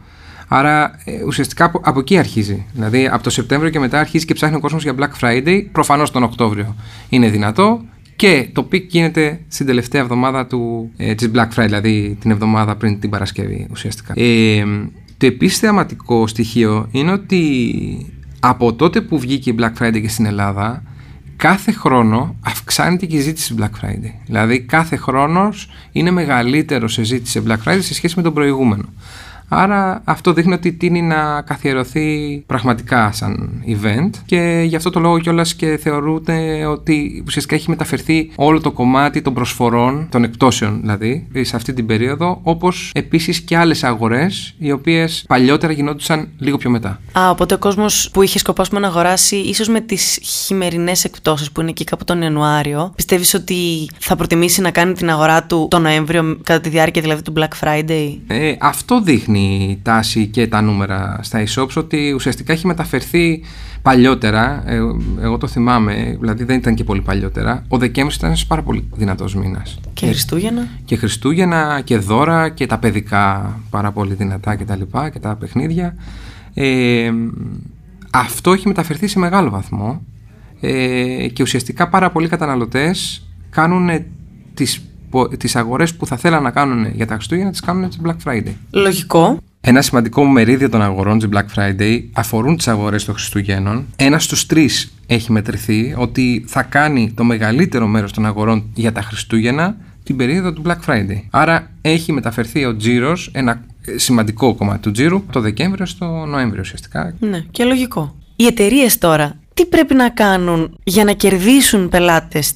Άρα 0.47 0.99
ε, 1.05 1.23
ουσιαστικά 1.23 1.65
από, 1.65 1.81
από, 1.83 1.99
εκεί 1.99 2.17
αρχίζει. 2.17 2.65
Δηλαδή 2.73 3.07
από 3.07 3.23
το 3.23 3.29
Σεπτέμβριο 3.29 3.71
και 3.71 3.79
μετά 3.79 3.99
αρχίζει 3.99 4.25
και 4.25 4.33
ψάχνει 4.33 4.55
ο 4.55 4.59
κόσμος 4.59 4.83
για 4.83 4.95
Black 4.99 5.23
Friday. 5.23 5.65
Προφανώς 5.71 6.11
τον 6.11 6.23
Οκτώβριο 6.23 6.75
είναι 7.09 7.29
δυνατό 7.29 7.81
και 8.15 8.49
το 8.53 8.63
peak 8.63 8.91
γίνεται 8.91 9.39
στην 9.47 9.65
τελευταία 9.65 10.01
εβδομάδα 10.01 10.45
του, 10.45 10.91
ε, 10.97 11.15
της 11.15 11.31
Black 11.33 11.47
Friday, 11.55 11.65
δηλαδή 11.65 12.17
την 12.19 12.31
εβδομάδα 12.31 12.75
πριν 12.75 12.99
την 12.99 13.09
Παρασκευή 13.09 13.67
ουσιαστικά. 13.71 14.13
Ε, 14.15 14.63
το 15.17 15.25
επίσης 15.25 15.59
θεαματικό 15.59 16.27
στοιχείο 16.27 16.87
είναι 16.91 17.11
ότι 17.11 17.41
από 18.39 18.73
τότε 18.73 19.01
που 19.01 19.19
βγήκε 19.19 19.49
η 19.49 19.55
Black 19.59 19.73
Friday 19.79 20.01
και 20.01 20.09
στην 20.09 20.25
Ελλάδα, 20.25 20.83
κάθε 21.35 21.71
χρόνο 21.71 22.35
αυξάνεται 22.45 23.05
και 23.05 23.15
η 23.15 23.19
ζήτηση 23.19 23.55
Black 23.59 23.85
Friday. 23.85 24.13
Δηλαδή 24.25 24.59
κάθε 24.59 24.95
χρόνος 24.95 25.69
είναι 25.91 26.11
μεγαλύτερο 26.11 26.87
σε 26.87 27.03
ζήτηση 27.03 27.31
σε 27.31 27.43
Black 27.47 27.69
Friday 27.69 27.81
σε 27.81 27.93
σχέση 27.93 28.13
με 28.17 28.21
τον 28.21 28.33
προηγούμενο. 28.33 28.83
Άρα 29.49 30.01
αυτό 30.03 30.33
δείχνει 30.33 30.53
ότι 30.53 30.73
τείνει 30.73 31.01
να 31.01 31.41
καθιερωθεί 31.41 32.43
πραγματικά 32.47 33.11
σαν 33.11 33.63
event 33.67 34.09
και 34.25 34.63
γι' 34.67 34.75
αυτό 34.75 34.89
το 34.89 34.99
λόγο 34.99 35.19
κιόλας 35.19 35.55
και 35.55 35.77
θεωρούνται 35.81 36.65
ότι 36.65 37.23
ουσιαστικά 37.27 37.55
έχει 37.55 37.69
μεταφερθεί 37.69 38.31
όλο 38.35 38.61
το 38.61 38.71
κομμάτι 38.71 39.21
των 39.21 39.33
προσφορών, 39.33 40.07
των 40.11 40.23
εκπτώσεων 40.23 40.79
δηλαδή, 40.81 41.27
σε 41.41 41.55
αυτή 41.55 41.73
την 41.73 41.85
περίοδο, 41.85 42.39
όπως 42.43 42.91
επίσης 42.93 43.39
και 43.39 43.57
άλλες 43.57 43.83
αγορές, 43.83 44.55
οι 44.57 44.71
οποίες 44.71 45.23
παλιότερα 45.27 45.73
γινόντουσαν 45.73 46.27
λίγο 46.37 46.57
πιο 46.57 46.69
μετά. 46.69 46.99
Α, 47.19 47.29
οπότε 47.29 47.53
ο 47.53 47.57
κόσμος 47.57 48.09
που 48.13 48.21
είχε 48.21 48.39
σκοπό 48.39 48.63
να 48.71 48.87
αγοράσει, 48.87 49.35
ίσως 49.35 49.67
με 49.67 49.79
τις 49.81 50.19
χειμερινές 50.21 51.03
εκπτώσεις 51.03 51.51
που 51.51 51.61
είναι 51.61 51.69
εκεί 51.69 51.83
κάπου 51.83 52.03
τον 52.03 52.21
Ιανουάριο, 52.21 52.91
πιστεύεις 52.95 53.33
ότι 53.33 53.89
θα 53.99 54.15
προτιμήσει 54.15 54.61
να 54.61 54.71
κάνει 54.71 54.93
την 54.93 55.09
αγορά 55.09 55.43
του 55.43 55.67
τον 55.69 55.81
Νοέμβριο, 55.81 56.37
κατά 56.43 56.59
τη 56.59 56.69
διάρκεια 56.69 57.01
δηλαδή 57.01 57.21
του 57.21 57.33
Black 57.37 57.65
Friday; 57.67 58.17
Ε, 58.27 58.55
αυτό 58.59 59.01
δείχνει 59.01 59.38
η 59.39 59.79
τάση 59.83 60.27
και 60.27 60.47
τα 60.47 60.61
νούμερα 60.61 61.19
στα 61.21 61.43
e-shops 61.43 61.73
ότι 61.75 62.11
ουσιαστικά 62.11 62.53
έχει 62.53 62.67
μεταφερθεί 62.67 63.41
παλιότερα, 63.81 64.63
ε, 64.65 64.79
εγώ 65.21 65.37
το 65.37 65.47
θυμάμαι, 65.47 66.17
δηλαδή 66.19 66.43
δεν 66.43 66.57
ήταν 66.57 66.75
και 66.75 66.83
πολύ 66.83 67.01
παλιότερα, 67.01 67.65
ο 67.67 67.77
Δεκέμβρης 67.77 68.15
ήταν 68.15 68.29
ένας 68.29 68.45
πάρα 68.45 68.61
πολύ 68.61 68.89
δυνατός 68.93 69.35
μήνας. 69.35 69.79
Και 69.93 70.05
Χριστούγεννα. 70.05 70.67
Και 70.85 70.95
Χριστούγεννα 70.95 71.81
και 71.83 71.97
δώρα 71.97 72.49
και 72.49 72.65
τα 72.65 72.77
παιδικά 72.77 73.55
πάρα 73.69 73.91
πολύ 73.91 74.13
δυνατά 74.13 74.55
και 74.55 74.65
τα 74.65 74.75
λοιπά 74.75 75.09
και 75.09 75.19
τα 75.19 75.35
παιχνίδια. 75.35 75.95
Ε, 76.53 77.11
αυτό 78.11 78.53
έχει 78.53 78.67
μεταφερθεί 78.67 79.07
σε 79.07 79.19
μεγάλο 79.19 79.49
βαθμό 79.49 80.01
ε, 80.61 81.27
και 81.27 81.43
ουσιαστικά 81.43 81.89
πάρα 81.89 82.11
πολλοί 82.11 82.27
καταναλωτές 82.27 83.27
κάνουν 83.49 83.89
τις 84.53 84.88
τις 85.37 85.55
αγορές 85.55 85.95
που 85.95 86.05
θα 86.05 86.17
θέλαν 86.17 86.43
να 86.43 86.51
κάνουν 86.51 86.91
για 86.95 87.07
τα 87.07 87.13
Χριστούγεννα 87.13 87.51
τις 87.51 87.59
κάνουν 87.59 87.89
την 87.89 87.99
Black 88.05 88.29
Friday. 88.29 88.53
Λογικό. 88.71 89.37
Ένα 89.61 89.81
σημαντικό 89.81 90.25
μερίδιο 90.25 90.69
των 90.69 90.81
αγορών 90.81 91.19
της 91.19 91.29
Black 91.33 91.59
Friday 91.59 92.03
αφορούν 92.13 92.57
τις 92.57 92.67
αγορές 92.67 93.05
των 93.05 93.13
Χριστουγέννων. 93.13 93.85
Ένας 93.95 94.23
στους 94.23 94.45
τρεις 94.45 94.93
έχει 95.07 95.31
μετρηθεί 95.31 95.93
ότι 95.97 96.43
θα 96.47 96.63
κάνει 96.63 97.11
το 97.15 97.23
μεγαλύτερο 97.23 97.87
μέρος 97.87 98.11
των 98.11 98.25
αγορών 98.25 98.63
για 98.73 98.91
τα 98.91 99.01
Χριστούγεννα 99.01 99.75
την 100.03 100.15
περίοδο 100.15 100.53
του 100.53 100.61
Black 100.65 100.89
Friday. 100.89 101.21
Άρα 101.29 101.71
έχει 101.81 102.11
μεταφερθεί 102.11 102.65
ο 102.65 102.75
τζίρος, 102.75 103.29
ένα 103.33 103.63
σημαντικό 103.95 104.55
κομμάτι 104.55 104.79
του 104.79 104.91
τζίρου, 104.91 105.23
το 105.31 105.39
Δεκέμβριο 105.39 105.85
στο 105.85 106.05
Νοέμβριο 106.05 106.61
ουσιαστικά. 106.61 107.13
Ναι, 107.19 107.39
και 107.51 107.63
λογικό. 107.63 108.15
Οι 108.35 108.45
εταιρείες 108.45 108.97
τώρα 108.97 109.39
τι 109.53 109.65
πρέπει 109.65 109.93
να 109.93 110.09
κάνουν 110.09 110.77
για 110.83 111.03
να 111.03 111.11
κερδίσουν 111.11 111.89
πελάτες 111.89 112.53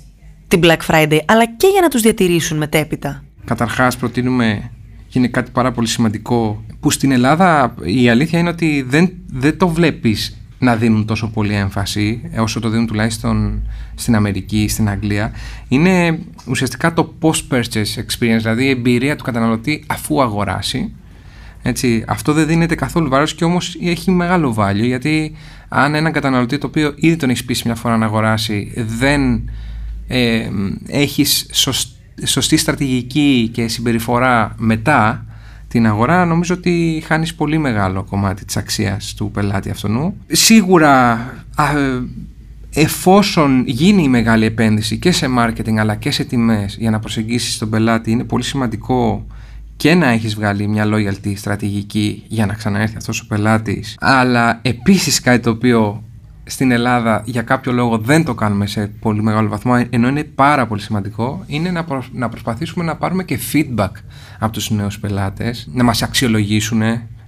την 0.54 0.62
Black 0.64 0.86
Friday, 0.88 1.20
αλλά 1.26 1.46
και 1.46 1.68
για 1.68 1.82
να 1.82 1.88
τους 1.88 2.02
διατηρήσουν 2.02 2.58
μετέπειτα. 2.58 3.24
Καταρχάς 3.46 3.98
προτείνουμε 3.98 4.72
και 5.08 5.20
είναι 5.20 5.28
κάτι 5.28 5.52
πάρα 5.52 5.72
πολύ 5.72 5.88
σημαντικό 5.88 6.64
που 6.80 6.92
στην 6.92 7.12
Ελλάδα 7.12 7.76
η 7.84 8.10
αλήθεια 8.10 8.40
είναι 8.40 8.50
ότι 8.50 8.86
δεν, 8.88 9.12
δεν 9.28 9.58
το 9.58 9.68
βλέπεις 9.68 10.38
να 10.60 10.76
δίνουν 10.76 11.06
τόσο 11.06 11.30
πολύ 11.30 11.54
έμφαση 11.54 12.32
όσο 12.38 12.60
το 12.60 12.70
δίνουν 12.70 12.88
τουλάχιστον 12.88 13.68
στην 13.96 14.16
Αμερική, 14.16 14.68
στην 14.68 14.90
Αγγλία 14.90 15.32
είναι 15.68 16.20
ουσιαστικά 16.48 16.94
το 16.94 17.14
post-purchase 17.22 17.96
experience 17.96 18.38
δηλαδή 18.38 18.66
η 18.66 18.70
εμπειρία 18.70 19.16
του 19.16 19.24
καταναλωτή 19.24 19.84
αφού 19.88 20.22
αγοράσει 20.22 20.94
Έτσι, 21.62 22.04
αυτό 22.08 22.34
δεν 22.34 22.48
δίνεται 22.48 22.76
καθόλου 22.76 23.10
βάρος 23.10 23.36
και 23.36 23.44
όμως 23.44 23.78
έχει 23.82 24.12
μεγάλο 24.12 24.56
value 24.60 24.86
γιατί 24.86 25.36
αν 25.70 25.96
έναν 25.96 26.12
καταναλωτή 26.12 26.58
το 26.58 26.68
οποίο 26.68 26.94
ήδη 26.96 27.16
τον 27.16 27.30
έχει 27.30 27.46
πείσει 27.46 27.64
μια 27.66 27.76
φορά 27.76 27.98
να 27.98 28.06
αγοράσει 28.06 28.74
δεν 28.76 29.50
ε, 30.08 30.50
έχεις 30.88 31.50
σωστή 32.24 32.58
στρατηγική 32.58 33.50
και 33.54 33.68
συμπεριφορά 33.68 34.56
μετά 34.58 35.26
την 35.68 35.88
αγορά 35.88 36.26
νομίζω 36.26 36.56
ότι 36.56 37.04
χάνεις 37.06 37.36
πολύ 37.36 37.58
μεγάλο 37.58 38.04
κομμάτι 38.04 38.46
της 38.46 38.58
αξίας 38.58 39.14
του 39.14 39.32
πελάτη 39.32 39.70
αυτού. 39.70 40.14
Σίγουρα 40.28 41.20
εφόσον 42.74 43.64
γίνει 43.68 44.04
η 44.04 44.08
μεγάλη 44.08 44.46
επένδυση 44.46 44.98
και 44.98 45.12
σε 45.12 45.28
marketing 45.38 45.76
αλλά 45.78 45.96
και 45.96 46.12
σε 46.12 46.24
τιμές 46.24 46.76
για 46.80 46.90
να 46.90 47.00
προσεγγίσεις 47.00 47.58
τον 47.58 47.70
πελάτη 47.70 48.12
είναι 48.12 48.24
πολύ 48.24 48.44
σημαντικό 48.44 49.26
και 49.76 49.94
να 49.94 50.08
έχεις 50.08 50.36
βγάλει 50.36 50.68
μια 50.68 50.86
loyalty 50.86 51.34
στρατηγική 51.36 52.24
για 52.28 52.46
να 52.46 52.54
ξαναέρθει 52.54 52.98
αυτός 52.98 53.20
ο 53.20 53.26
πελάτης 53.28 53.98
αλλά 54.00 54.60
επίσης 54.62 55.20
κάτι 55.20 55.40
το 55.40 55.50
οποίο 55.50 56.04
στην 56.54 56.72
Ελλάδα 56.72 57.22
για 57.26 57.42
κάποιο 57.42 57.72
λόγο 57.72 57.98
δεν 57.98 58.26
το 58.26 58.34
κάνουμε 58.34 58.68
σε 58.68 58.88
πολύ 59.00 59.24
μεγάλο 59.24 59.50
βαθμό 59.50 59.86
ενώ 59.90 60.08
είναι 60.08 60.24
πάρα 60.24 60.68
πολύ 60.68 60.82
σημαντικό 60.82 61.44
είναι 61.48 61.72
να, 61.72 61.86
να 62.12 62.30
προσπαθήσουμε 62.30 62.86
να 62.86 62.96
πάρουμε 62.96 63.24
και 63.24 63.40
feedback 63.54 63.92
από 64.40 64.52
τους 64.52 64.70
νέους 64.70 65.00
πελάτες 65.00 65.70
να 65.74 65.84
μας 65.84 66.02
αξιολογήσουν 66.02 66.82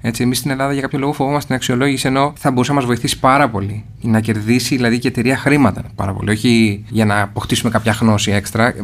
έτσι, 0.08 0.24
εμείς 0.24 0.38
στην 0.38 0.51
Ελλάδα 0.51 0.74
για 0.74 0.82
κάποιο 0.82 1.00
λόγο 1.00 1.13
φοβόμαστε 1.13 1.46
την 1.48 1.55
αξιολόγηση 1.55 2.08
ενώ 2.08 2.34
θα 2.38 2.51
μπορούσε 2.51 2.72
να 2.72 2.77
μας 2.77 2.86
βοηθήσει 2.86 3.20
πάρα 3.20 3.50
πολύ. 3.50 3.86
Να 4.01 4.20
κερδίσει 4.20 4.75
δηλαδή 4.75 5.00
και 5.00 5.08
εταιρεία 5.08 5.38
χρήματα 5.38 5.84
πάρα 5.96 6.13
πολύ. 6.13 6.29
Όχι 6.29 6.86
για 6.89 7.05
να 7.05 7.22
αποκτήσουμε 7.22 7.72
κάποια 7.72 7.91
γνώση 7.91 8.32
έξτρα 8.32 8.67
ε, 8.67 8.84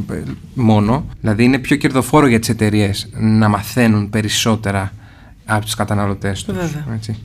μόνο. 0.53 1.05
Δηλαδή 1.19 1.43
είναι 1.43 1.57
πιο 1.57 1.75
κερδοφόρο 1.75 2.27
για 2.27 2.39
τις 2.39 2.49
εταιρείες 2.49 3.09
να 3.13 3.47
μαθαίνουν 3.47 4.09
περισσότερα 4.09 4.91
από 5.45 5.65
τους 5.65 5.75
καταναλωτές 5.75 6.43
τους. 6.43 6.57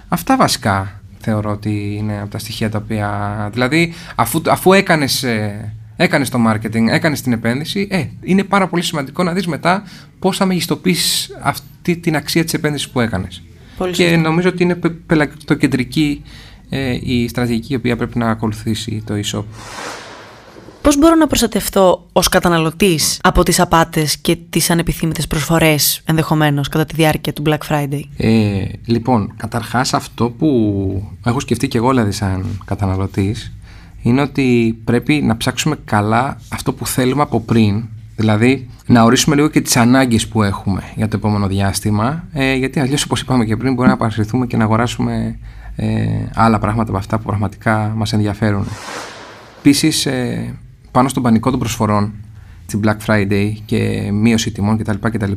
Αυτά 0.08 0.36
βασικά 0.36 1.00
θεωρώ 1.18 1.50
ότι 1.50 1.94
είναι 1.98 2.20
από 2.20 2.30
τα 2.30 2.38
στοιχεία 2.38 2.70
τα 2.70 2.78
οποία. 2.78 3.48
Δηλαδή, 3.52 3.92
αφού, 4.14 4.42
αφού 4.46 4.72
έκανες. 4.72 5.24
Έκανες 5.98 6.28
το 6.28 6.38
marketing, 6.48 6.86
έκανες 6.88 7.20
την 7.20 7.32
επένδυση, 7.32 7.88
ε, 7.90 8.04
είναι 8.20 8.44
πάρα 8.44 8.66
πολύ 8.68 8.82
σημαντικό 8.82 9.22
να 9.22 9.32
δεις 9.32 9.46
μετά 9.46 9.82
πώς 10.18 10.36
θα 10.36 10.46
μεγιστοποιήσει 10.46 11.30
αυτή 11.42 11.96
την 11.96 12.16
αξία 12.16 12.44
της 12.44 12.54
επένδυσης 12.54 12.88
που 12.88 13.00
έκανες 13.00 13.42
και 13.92 14.16
νομίζω 14.16 14.48
ότι 14.48 14.62
είναι 14.62 14.74
πελατοκεντρική 15.06 16.22
ε, 16.68 16.98
η 17.02 17.28
στρατηγική 17.28 17.72
η 17.72 17.76
οποία 17.76 17.96
πρέπει 17.96 18.18
να 18.18 18.30
ακολουθήσει 18.30 19.02
το 19.06 19.14
e-shop. 19.14 19.44
Πώς 20.86 20.98
μπορώ 20.98 21.14
να 21.14 21.26
προστατευτώ 21.26 22.06
ως 22.12 22.28
καταναλωτής 22.28 23.20
από 23.22 23.42
τις 23.42 23.60
απάτες 23.60 24.16
και 24.16 24.36
τις 24.50 24.70
ανεπιθύμητες 24.70 25.26
προσφορές 25.26 26.00
ενδεχομένως 26.04 26.68
κατά 26.68 26.84
τη 26.84 26.94
διάρκεια 26.94 27.32
του 27.32 27.42
Black 27.46 27.58
Friday; 27.68 28.00
Ε, 28.16 28.64
λοιπόν, 28.84 29.34
καταρχάς 29.36 29.94
αυτό 29.94 30.30
που 30.30 30.48
έχω 31.24 31.40
σκεφτεί 31.40 31.68
και 31.68 31.78
εγώ 31.78 31.88
δηλαδή 31.88 32.12
σαν 32.12 32.60
καταναλωτής 32.64 33.52
είναι 34.02 34.20
ότι 34.20 34.78
πρέπει 34.84 35.14
να 35.14 35.36
ψάξουμε 35.36 35.76
καλά 35.84 36.40
αυτό 36.48 36.72
που 36.72 36.86
θέλουμε 36.86 37.22
από 37.22 37.40
πριν 37.40 37.84
Δηλαδή, 38.16 38.68
να 38.86 39.02
ορίσουμε 39.02 39.34
λίγο 39.34 39.48
και 39.48 39.60
τις 39.60 39.76
ανάγκες 39.76 40.28
που 40.28 40.42
έχουμε 40.42 40.82
για 40.96 41.08
το 41.08 41.16
επόμενο 41.16 41.46
διάστημα, 41.46 42.24
ε, 42.32 42.54
γιατί 42.54 42.80
αλλιώς, 42.80 43.04
όπως 43.04 43.20
είπαμε 43.20 43.44
και 43.44 43.56
πριν, 43.56 43.74
μπορεί 43.74 43.88
να 43.88 43.96
παρασυρθούμε 43.96 44.46
και 44.46 44.56
να 44.56 44.64
αγοράσουμε 44.64 45.38
ε, 45.76 46.06
άλλα 46.34 46.58
πράγματα 46.58 46.88
από 46.88 46.98
αυτά 46.98 47.18
που 47.18 47.24
πραγματικά 47.24 47.92
μας 47.96 48.12
ενδιαφέρουν. 48.12 48.66
Επίσης, 49.58 50.06
ε, 50.06 50.54
πάνω 50.96 51.08
στον 51.08 51.22
πανικό 51.22 51.50
των 51.50 51.58
προσφορών, 51.58 52.12
την 52.66 52.80
Black 52.84 52.96
Friday 53.06 53.52
και 53.64 54.10
μείωση 54.12 54.50
τιμών 54.50 54.78
κτλ. 54.78 54.96
κτλ 55.00 55.32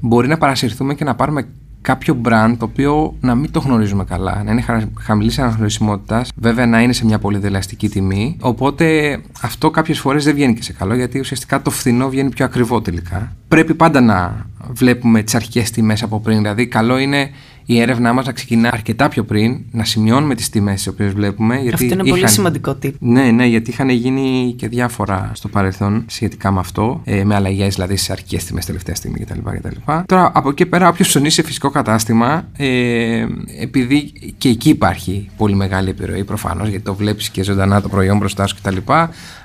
μπορεί 0.00 0.28
να 0.28 0.38
παρασυρθούμε 0.38 0.94
και 0.94 1.04
να 1.04 1.14
πάρουμε 1.14 1.46
κάποιο 1.80 2.20
brand 2.24 2.54
το 2.58 2.64
οποίο 2.64 3.16
να 3.20 3.34
μην 3.34 3.50
το 3.50 3.60
γνωρίζουμε 3.60 4.04
καλά, 4.04 4.42
να 4.44 4.52
είναι 4.52 4.64
χαμηλής 4.98 5.38
αναγνωρισιμότητας, 5.38 6.30
βέβαια 6.36 6.66
να 6.66 6.82
είναι 6.82 6.92
σε 6.92 7.04
μια 7.04 7.18
πολύ 7.18 7.38
δελαστική 7.38 7.88
τιμή. 7.88 8.36
Οπότε 8.40 9.18
αυτό 9.40 9.70
κάποιες 9.70 9.98
φορές 9.98 10.24
δεν 10.24 10.34
βγαίνει 10.34 10.54
και 10.54 10.62
σε 10.62 10.72
καλό, 10.72 10.94
γιατί 10.94 11.18
ουσιαστικά 11.18 11.62
το 11.62 11.70
φθηνό 11.70 12.08
βγαίνει 12.08 12.28
πιο 12.28 12.44
ακριβό 12.44 12.80
τελικά. 12.80 13.32
Πρέπει 13.48 13.74
πάντα 13.74 14.00
να 14.00 14.46
βλέπουμε 14.72 15.22
τις 15.22 15.34
αρχικές 15.34 15.70
τιμές 15.70 16.02
από 16.02 16.20
πριν. 16.20 16.36
Δηλαδή, 16.36 16.66
καλό 16.66 16.98
είναι 16.98 17.30
η 17.66 17.80
έρευνά 17.80 18.12
μας 18.12 18.26
να 18.26 18.32
ξεκινά 18.32 18.70
αρκετά 18.72 19.08
πιο 19.08 19.24
πριν, 19.24 19.60
να 19.70 19.84
σημειώνουμε 19.84 20.34
τις 20.34 20.48
τιμές 20.48 20.74
τις 20.74 20.86
οποίες 20.86 21.12
βλέπουμε. 21.12 21.54
Γιατί 21.54 21.72
αυτό 21.72 21.84
είναι 21.84 21.94
είχαν... 21.94 22.18
πολύ 22.18 22.28
σημαντικό 22.28 22.74
τύπο. 22.74 22.96
Ναι, 23.00 23.22
ναι, 23.22 23.46
γιατί 23.46 23.70
είχαν 23.70 23.88
γίνει 23.88 24.54
και 24.56 24.68
διάφορα 24.68 25.30
στο 25.34 25.48
παρελθόν 25.48 26.04
σχετικά 26.06 26.50
με 26.50 26.60
αυτό, 26.60 27.00
ε, 27.04 27.24
με 27.24 27.34
αλλαγές 27.34 27.74
δηλαδή 27.74 27.96
στι 27.96 28.12
αρχικές 28.12 28.44
τιμές, 28.44 28.66
τελευταία 28.66 28.94
στιγμή 28.94 29.18
κτλ, 29.18 29.38
κτλ. 29.56 29.92
Τώρα 30.06 30.30
από 30.34 30.48
εκεί 30.48 30.66
πέρα, 30.66 30.88
όποιος 30.88 31.08
ψωνίσει 31.08 31.34
σε 31.34 31.42
φυσικό 31.42 31.70
κατάστημα, 31.70 32.48
ε, 32.56 33.26
επειδή 33.60 34.12
και 34.38 34.48
εκεί 34.48 34.68
υπάρχει 34.68 35.28
πολύ 35.36 35.54
μεγάλη 35.54 35.88
επιρροή 35.88 36.24
προφανώς, 36.24 36.68
γιατί 36.68 36.84
το 36.84 36.94
βλέπεις 36.94 37.28
και 37.28 37.42
ζωντανά 37.42 37.80
το 37.80 37.88
προϊόν 37.88 38.18
μπροστά 38.18 38.46
σου 38.46 38.56
κτλ. 38.62 38.76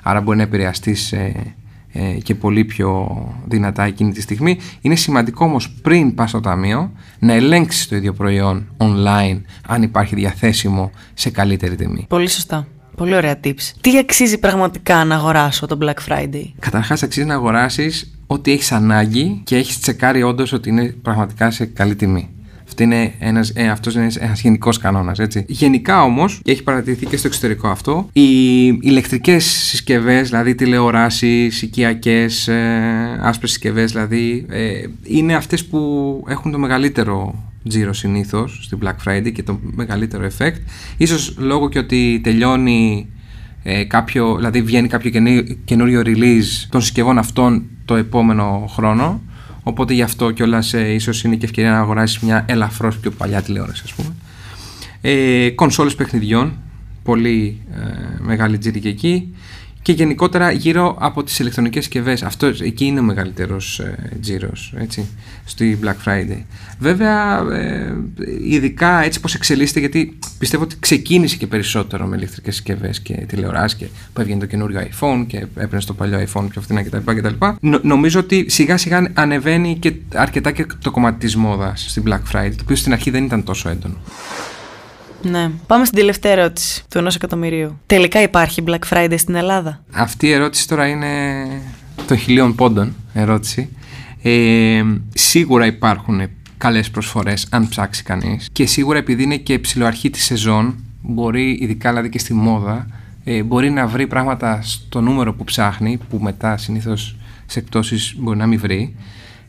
Άρα 0.02 0.20
μπορεί 0.20 0.36
να 0.36 0.42
επηρεαστείς 0.42 1.12
ε, 1.12 1.32
ε, 1.36 1.54
και 2.22 2.34
πολύ 2.34 2.64
πιο 2.64 3.08
δυνατά 3.48 3.84
εκείνη 3.84 4.12
τη 4.12 4.20
στιγμή. 4.20 4.58
Είναι 4.80 4.94
σημαντικό 4.94 5.44
όμως 5.44 5.70
πριν 5.70 6.14
πας 6.14 6.28
στο 6.28 6.40
ταμείο 6.40 6.92
να 7.18 7.32
ελέγξεις 7.32 7.88
το 7.88 7.96
ίδιο 7.96 8.12
προϊόν 8.12 8.74
online 8.76 9.40
αν 9.66 9.82
υπάρχει 9.82 10.14
διαθέσιμο 10.14 10.90
σε 11.14 11.30
καλύτερη 11.30 11.74
τιμή. 11.74 12.06
Πολύ 12.08 12.28
σωστά. 12.28 12.66
Πολύ 12.96 13.14
ωραία 13.14 13.40
tips. 13.44 13.72
Τι 13.80 13.98
αξίζει 13.98 14.38
πραγματικά 14.38 15.04
να 15.04 15.14
αγοράσω 15.14 15.66
το 15.66 15.78
Black 15.82 16.08
Friday? 16.08 16.44
Καταρχάς 16.58 17.02
αξίζει 17.02 17.26
να 17.26 17.34
αγοράσεις 17.34 18.18
ό,τι 18.26 18.52
έχεις 18.52 18.72
ανάγκη 18.72 19.40
και 19.44 19.56
έχεις 19.56 19.80
τσεκάρει 19.80 20.22
όντως 20.22 20.52
ότι 20.52 20.68
είναι 20.68 20.84
πραγματικά 21.02 21.50
σε 21.50 21.64
καλή 21.64 21.96
τιμή. 21.96 22.30
Αυτό 22.80 22.94
είναι 22.94 23.14
ένας, 23.18 23.52
ε, 23.54 23.68
αυτός 23.68 23.94
είναι 23.94 24.10
ένας 24.18 24.40
γενικός 24.40 24.78
κανόνας, 24.78 25.18
έτσι. 25.18 25.44
Γενικά 25.48 26.02
όμως, 26.02 26.40
και 26.42 26.50
έχει 26.50 26.62
παρατηρηθεί 26.62 27.06
και 27.06 27.16
στο 27.16 27.26
εξωτερικό 27.26 27.68
αυτό, 27.68 28.08
οι 28.12 28.64
ηλεκτρικές 28.80 29.44
συσκευές, 29.44 30.28
δηλαδή 30.28 30.54
τηλεοράσεις, 30.54 31.62
οικιακές, 31.62 32.48
ε, 32.48 33.18
άσπρες 33.22 33.50
συσκευές 33.50 33.92
δηλαδή, 33.92 34.46
ε, 34.48 34.70
είναι 35.02 35.34
αυτές 35.34 35.64
που 35.66 35.80
έχουν 36.28 36.52
το 36.52 36.58
μεγαλύτερο 36.58 37.44
τζίρο 37.68 37.92
συνήθως 37.92 38.60
στην 38.62 38.78
Black 38.82 39.08
Friday 39.08 39.32
και 39.32 39.42
το 39.42 39.58
μεγαλύτερο 39.62 40.28
effect. 40.38 40.56
Ίσως 40.96 41.34
λόγω 41.38 41.68
και 41.68 41.78
ότι 41.78 42.20
τελειώνει 42.22 43.08
ε, 43.62 43.84
κάποιο, 43.84 44.36
δηλαδή 44.36 44.62
βγαίνει 44.62 44.88
κάποιο 44.88 45.10
καινούριο 45.64 46.02
release 46.04 46.66
των 46.68 46.80
συσκευών 46.80 47.18
αυτών 47.18 47.62
το 47.84 47.94
επόμενο 47.96 48.64
χρόνο 48.68 49.20
Οπότε 49.62 49.94
γι' 49.94 50.02
αυτό 50.02 50.30
κιόλας 50.30 50.74
ε, 50.74 50.92
ίσως 50.92 51.24
είναι 51.24 51.36
και 51.36 51.44
ευκαιρία 51.44 51.70
να 51.70 51.78
αγοράσεις 51.78 52.18
μια 52.18 52.44
ελαφρώς 52.48 52.98
πιο 52.98 53.10
παλιά 53.10 53.42
τηλεόραση, 53.42 53.82
ας 53.84 53.94
πούμε. 53.94 54.14
Ε, 55.00 55.50
κονσόλες 55.50 55.94
παιχνιδιών, 55.94 56.58
πολύ 57.02 57.60
ε, 57.74 57.78
μεγάλη 58.18 58.58
τζίρη 58.58 58.80
και 58.80 58.88
εκεί 58.88 59.34
και 59.82 59.92
γενικότερα 59.92 60.50
γύρω 60.50 60.96
από 61.00 61.22
τις 61.24 61.38
ηλεκτρονικές 61.38 61.84
συσκευές. 61.84 62.22
Αυτό 62.22 62.46
εκεί 62.46 62.84
είναι 62.84 63.00
ο 63.00 63.02
μεγαλύτερος 63.02 63.78
ε, 63.78 64.10
τζίρος, 64.20 64.72
έτσι, 64.76 65.08
στη 65.44 65.78
Black 65.82 66.08
Friday. 66.08 66.42
Βέβαια, 66.78 67.46
ε, 67.52 67.94
ειδικά 68.44 69.02
έτσι 69.02 69.20
πως 69.20 69.34
εξελίσσεται, 69.34 69.80
γιατί 69.80 70.18
πιστεύω 70.38 70.62
ότι 70.62 70.76
ξεκίνησε 70.80 71.36
και 71.36 71.46
περισσότερο 71.46 72.06
με 72.06 72.16
ηλεκτρικές 72.16 72.54
συσκευές 72.54 73.00
και 73.00 73.14
τηλεοράσεις 73.14 73.78
και 73.78 73.86
που 74.12 74.20
έβγαινε 74.20 74.40
το 74.40 74.46
καινούριο 74.46 74.80
iPhone 74.80 75.24
και 75.26 75.36
έπαιρνε 75.36 75.80
το 75.86 75.94
παλιό 75.94 76.18
iPhone 76.18 76.46
πιο 76.50 76.60
φθηνά 76.60 76.82
κτλ. 76.82 77.12
κτλ. 77.14 77.46
νομίζω 77.82 78.20
ότι 78.20 78.44
σιγά 78.48 78.76
σιγά 78.76 79.10
ανεβαίνει 79.14 79.76
και 79.78 79.92
αρκετά 80.14 80.50
και 80.50 80.66
το 80.82 80.90
κομμάτι 80.90 81.18
της 81.18 81.36
μόδας 81.36 81.86
στην 81.88 82.02
Black 82.06 82.32
Friday, 82.32 82.52
το 82.56 82.62
οποίο 82.62 82.76
στην 82.76 82.92
αρχή 82.92 83.10
δεν 83.10 83.24
ήταν 83.24 83.44
τόσο 83.44 83.68
έντονο. 83.68 83.96
Ναι. 85.22 85.50
Πάμε 85.66 85.84
στην 85.84 85.98
τελευταία 85.98 86.32
ερώτηση 86.32 86.84
του 86.90 86.98
ενός 86.98 87.14
εκατομμυρίου. 87.14 87.78
Τελικά 87.86 88.22
υπάρχει 88.22 88.64
Black 88.66 88.88
Friday 88.90 89.14
στην 89.16 89.34
Ελλάδα; 89.34 89.84
Αυτή 89.92 90.26
η 90.26 90.32
ερώτηση 90.32 90.68
τώρα 90.68 90.86
είναι 90.86 91.46
των 92.06 92.16
χιλίων 92.16 92.54
πόντων 92.54 92.94
ερώτηση. 93.12 93.68
Ε, 94.22 94.82
σίγουρα 95.14 95.66
υπάρχουν 95.66 96.20
καλές 96.60 96.90
προσφορές 96.90 97.46
αν 97.50 97.68
ψάξει 97.68 98.02
κανείς 98.02 98.48
και 98.52 98.66
σίγουρα 98.66 98.98
επειδή 98.98 99.22
είναι 99.22 99.36
και 99.36 99.58
ψηλοαρχή 99.58 100.10
της 100.10 100.24
σεζόν 100.24 100.84
μπορεί 101.02 101.58
ειδικά 101.60 101.88
δηλαδή 101.88 102.08
και 102.08 102.18
στη 102.18 102.34
μόδα 102.34 102.86
ε, 103.24 103.42
μπορεί 103.42 103.70
να 103.70 103.86
βρει 103.86 104.06
πράγματα 104.06 104.60
στο 104.62 105.00
νούμερο 105.00 105.34
που 105.34 105.44
ψάχνει 105.44 105.98
που 106.10 106.18
μετά 106.18 106.56
συνήθως 106.56 107.16
σε 107.46 107.58
εκπτώσεις 107.58 108.14
μπορεί 108.18 108.38
να 108.38 108.46
μην 108.46 108.60
βρει 108.60 108.94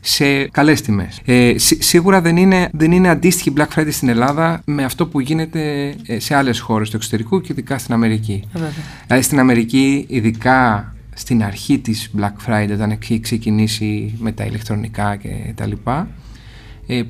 σε 0.04 0.48
καλές 0.48 0.80
τιμές. 0.80 1.20
Ε, 1.24 1.54
σίγουρα 1.58 2.20
δεν 2.20 2.36
είναι, 2.36 2.68
δεν 2.72 2.92
είναι 2.92 3.08
αντίστοιχη 3.08 3.52
Black 3.56 3.78
Friday 3.78 3.88
στην 3.90 4.08
Ελλάδα 4.08 4.62
με 4.64 4.84
αυτό 4.84 5.06
που 5.06 5.20
γίνεται 5.20 5.94
ε, 6.06 6.18
σε 6.18 6.34
άλλες 6.34 6.60
χώρες 6.60 6.90
του 6.90 6.96
εξωτερικού 6.96 7.40
και 7.40 7.48
ειδικά 7.52 7.78
στην 7.78 7.94
Αμερική. 7.94 8.44
Δηλαδή 9.06 9.24
στην 9.24 9.38
Αμερική 9.38 10.04
ειδικά 10.08 10.94
στην 11.14 11.44
αρχή 11.44 11.78
της 11.78 12.10
Black 12.18 12.48
Friday 12.48 12.70
όταν 12.72 12.90
έχει 12.90 13.20
ξεκινήσει 13.20 14.14
με 14.18 14.32
τα 14.32 14.44
ηλεκτρονικά 14.44 15.16
και 15.16 15.52
τα 15.54 15.66
λοιπά 15.66 16.00
ε, 16.00 16.08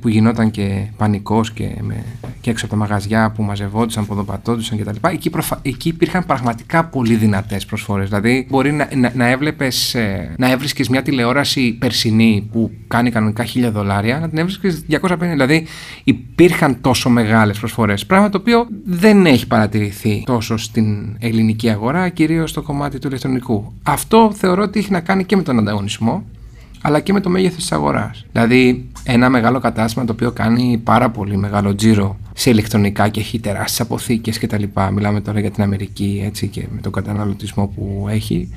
που 0.00 0.08
γινόταν 0.08 0.50
και 0.50 0.86
πανικός 0.96 1.52
και, 1.52 1.68
με, 1.80 2.04
και 2.40 2.50
έξω 2.50 2.64
από 2.64 2.74
τα 2.74 2.80
μαγαζιά 2.80 3.32
που 3.36 3.42
μαζευόντουσαν, 3.42 4.06
ποδοπατώντουσαν 4.06 4.78
κτλ. 4.78 5.08
Εκεί, 5.08 5.30
προφα... 5.30 5.58
εκεί 5.62 5.88
υπήρχαν 5.88 6.26
πραγματικά 6.26 6.84
πολύ 6.84 7.14
δυνατές 7.14 7.66
προσφορές. 7.66 8.08
Δηλαδή 8.08 8.46
μπορεί 8.50 8.72
να, 8.72 8.88
να, 8.94 9.12
να 9.14 9.26
έβλεπες, 9.26 9.94
ε, 9.94 10.34
να 10.38 10.50
έβρισκες 10.50 10.88
μια 10.88 11.02
τηλεόραση 11.02 11.72
περσινή 11.72 12.48
που 12.52 12.70
κάνει 12.88 13.10
κανονικά 13.10 13.44
χίλια 13.44 13.70
δολάρια, 13.70 14.18
να 14.18 14.28
την 14.28 14.38
έβρισκες 14.38 14.84
250. 14.90 15.16
Δηλαδή 15.18 15.66
υπήρχαν 16.04 16.80
τόσο 16.80 17.10
μεγάλες 17.10 17.58
προσφορές. 17.58 18.06
Πράγμα 18.06 18.28
το 18.28 18.38
οποίο 18.38 18.66
δεν 18.84 19.26
έχει 19.26 19.46
παρατηρηθεί 19.46 20.22
τόσο 20.26 20.56
στην 20.56 21.16
ελληνική 21.18 21.70
αγορά, 21.70 22.08
κυρίως 22.08 22.50
στο 22.50 22.62
κομμάτι 22.62 22.98
του 22.98 23.06
ηλεκτρονικού. 23.06 23.72
Αυτό 23.82 24.32
θεωρώ 24.34 24.62
ότι 24.62 24.78
έχει 24.78 24.90
να 24.90 25.00
κάνει 25.00 25.24
και 25.24 25.36
με 25.36 25.42
τον 25.42 25.58
ανταγωνισμό 25.58 26.24
αλλά 26.82 27.00
και 27.00 27.12
με 27.12 27.20
το 27.20 27.30
μέγεθος 27.30 27.56
της 27.56 27.72
αγοράς. 27.72 28.26
Δηλαδή, 28.32 28.88
ένα 29.04 29.28
μεγάλο 29.28 29.58
κατάστημα 29.58 30.04
το 30.04 30.12
οποίο 30.12 30.30
κάνει 30.30 30.80
πάρα 30.84 31.10
πολύ 31.10 31.36
μεγάλο 31.36 31.74
τζίρο 31.74 32.16
σε 32.34 32.50
ηλεκτρονικά 32.50 33.08
και 33.08 33.20
έχει 33.20 33.40
τεράστιες 33.40 33.80
αποθήκες 33.80 34.38
κτλ. 34.38 34.62
Μιλάμε 34.92 35.20
τώρα 35.20 35.40
για 35.40 35.50
την 35.50 35.62
Αμερική 35.62 36.22
έτσι, 36.24 36.46
και 36.48 36.64
με 36.74 36.80
τον 36.80 36.92
καταναλωτισμό 36.92 37.66
που 37.66 38.06
έχει. 38.10 38.48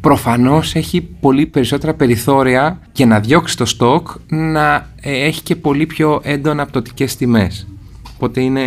Προφανώς 0.00 0.74
έχει 0.74 1.00
πολύ 1.00 1.46
περισσότερα 1.46 1.94
περιθώρια 1.94 2.80
και 2.92 3.04
να 3.04 3.20
διώξει 3.20 3.56
το 3.56 3.64
στόκ 3.64 4.08
να 4.28 4.74
ε, 5.00 5.24
έχει 5.24 5.42
και 5.42 5.56
πολύ 5.56 5.86
πιο 5.86 6.20
έντονα 6.22 6.66
πτωτικές 6.66 7.16
τιμές. 7.16 7.66
Οπότε 8.14 8.40
είναι, 8.40 8.60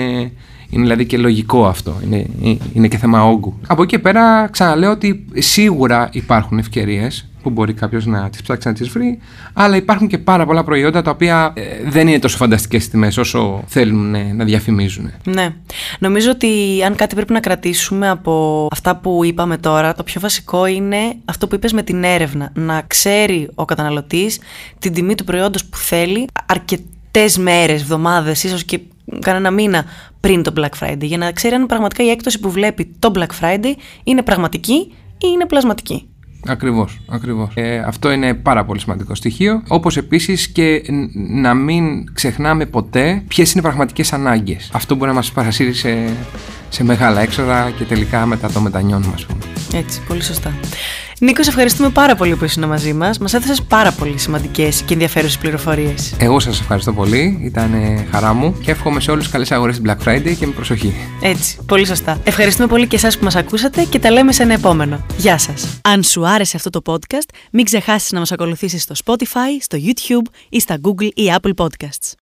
είναι 0.69 0.81
δηλαδή 0.81 1.05
και 1.05 1.17
λογικό 1.17 1.65
αυτό. 1.65 1.95
Είναι, 2.03 2.25
είναι 2.73 2.87
και 2.87 2.97
θέμα 2.97 3.25
όγκου. 3.25 3.59
Από 3.67 3.81
εκεί 3.81 3.91
και 3.95 3.99
πέρα 3.99 4.47
ξαναλέω 4.51 4.91
ότι 4.91 5.25
σίγουρα 5.33 6.09
υπάρχουν 6.11 6.57
ευκαιρίες 6.57 7.30
που 7.41 7.49
μπορεί 7.49 7.73
κάποιος 7.73 8.05
να 8.05 8.29
τις 8.29 8.41
ψάξει 8.41 8.67
να 8.67 8.73
τις 8.73 8.89
βρει. 8.89 9.19
Αλλά 9.53 9.75
υπάρχουν 9.75 10.07
και 10.07 10.17
πάρα 10.17 10.45
πολλά 10.45 10.63
προϊόντα 10.63 11.01
τα 11.01 11.11
οποία 11.11 11.53
ε, 11.55 11.61
δεν 11.89 12.07
είναι 12.07 12.19
τόσο 12.19 12.37
φανταστικές 12.37 12.89
τιμέ 12.89 13.11
όσο 13.17 13.63
θέλουν 13.67 14.15
ε, 14.15 14.33
να 14.33 14.45
διαφημίζουν. 14.45 15.11
Ναι. 15.23 15.53
Νομίζω 15.99 16.31
ότι 16.31 16.81
αν 16.85 16.95
κάτι 16.95 17.15
πρέπει 17.15 17.33
να 17.33 17.39
κρατήσουμε 17.39 18.09
από 18.09 18.67
αυτά 18.71 18.95
που 18.95 19.23
είπαμε 19.23 19.57
τώρα, 19.57 19.93
το 19.93 20.03
πιο 20.03 20.21
βασικό 20.21 20.65
είναι 20.65 20.97
αυτό 21.25 21.47
που 21.47 21.55
είπες 21.55 21.73
με 21.73 21.83
την 21.83 22.03
έρευνα. 22.03 22.51
Να 22.53 22.81
ξέρει 22.87 23.49
ο 23.55 23.65
καταναλωτής 23.65 24.39
την 24.79 24.93
τιμή 24.93 25.15
του 25.15 25.23
προϊόντος 25.23 25.65
που 25.65 25.77
θέλει 25.77 26.27
αρκετές 26.45 27.37
μέρες, 27.37 27.81
εβδομάδες, 27.81 28.43
ίσως 28.43 28.63
και 28.63 28.79
κανένα 29.19 29.51
μήνα 29.51 29.85
πριν 30.19 30.43
το 30.43 30.53
Black 30.57 30.79
Friday, 30.79 31.01
για 31.01 31.17
να 31.17 31.31
ξέρει 31.31 31.55
αν 31.55 31.65
πραγματικά 31.65 32.03
η 32.03 32.09
έκπτωση 32.09 32.39
που 32.39 32.51
βλέπει 32.51 32.95
το 32.99 33.11
Black 33.15 33.41
Friday 33.41 33.73
είναι 34.03 34.21
πραγματική 34.21 34.93
ή 35.17 35.27
είναι 35.33 35.45
πλασματική. 35.45 36.10
Ακριβώς. 36.47 36.99
Ακριβώς. 37.09 37.51
Ε, 37.53 37.77
αυτό 37.77 38.11
είναι 38.11 38.33
πάρα 38.33 38.65
πολύ 38.65 38.79
σημαντικό 38.79 39.15
στοιχείο. 39.15 39.63
Όπως 39.67 39.97
επίσης 39.97 40.47
και 40.47 40.81
να 41.13 41.53
μην 41.53 42.13
ξεχνάμε 42.13 42.65
ποτέ 42.65 43.23
ποιες 43.27 43.51
είναι 43.51 43.59
οι 43.59 43.63
πραγματικές 43.63 44.13
ανάγκες. 44.13 44.69
Αυτό 44.73 44.95
μπορεί 44.95 45.09
να 45.09 45.15
μας 45.15 45.31
παρασύρει 45.31 45.73
σε, 45.73 46.15
σε 46.69 46.83
μεγάλα 46.83 47.21
έξοδα 47.21 47.71
και 47.77 47.83
τελικά 47.83 48.25
μετά 48.25 48.51
το 48.51 48.59
μετανιώνουμε, 48.59 49.13
ας 49.13 49.25
πούμε. 49.25 49.39
Έτσι, 49.73 50.01
πολύ 50.07 50.23
σωστά. 50.23 50.53
Νίκος, 51.23 51.47
ευχαριστούμε 51.47 51.89
πάρα 51.89 52.15
πολύ 52.15 52.35
που 52.35 52.43
ήσουν 52.43 52.67
μαζί 52.67 52.93
μας. 52.93 53.17
Μας 53.17 53.33
έθεσε 53.33 53.61
πάρα 53.67 53.91
πολύ 53.91 54.17
σημαντικές 54.17 54.81
και 54.81 54.93
ενδιαφέρουσες 54.93 55.37
πληροφορίες. 55.37 56.15
Εγώ 56.19 56.39
σας 56.39 56.59
ευχαριστώ 56.59 56.93
πολύ. 56.93 57.39
Ήταν 57.43 57.71
χαρά 58.11 58.33
μου 58.33 58.57
και 58.63 58.71
εύχομαι 58.71 58.99
σε 58.99 59.11
όλους 59.11 59.29
καλές 59.29 59.51
αγορές 59.51 59.79
την 59.79 59.91
Black 59.91 60.07
Friday 60.07 60.35
και 60.39 60.45
με 60.45 60.53
προσοχή. 60.53 60.93
Έτσι, 61.21 61.57
πολύ 61.65 61.85
σωστά. 61.85 62.19
Ευχαριστούμε 62.23 62.67
πολύ 62.67 62.87
και 62.87 62.95
εσάς 62.95 63.17
που 63.17 63.23
μας 63.23 63.35
ακούσατε 63.35 63.83
και 63.83 63.99
τα 63.99 64.11
λέμε 64.11 64.31
σε 64.31 64.43
ένα 64.43 64.53
επόμενο. 64.53 65.05
Γεια 65.17 65.37
σας. 65.37 65.79
Αν 65.81 66.03
σου 66.03 66.27
άρεσε 66.27 66.57
αυτό 66.57 66.69
το 66.69 66.81
podcast, 66.85 67.29
μην 67.51 67.65
ξεχάσεις 67.65 68.11
να 68.11 68.19
μας 68.19 68.31
ακολουθήσεις 68.31 68.81
στο 68.81 68.95
Spotify, 69.05 69.61
στο 69.61 69.77
YouTube 69.81 70.33
ή 70.49 70.59
στα 70.59 70.77
Google 70.81 71.09
ή 71.13 71.33
Apple 71.41 71.53
Podcasts. 71.55 72.13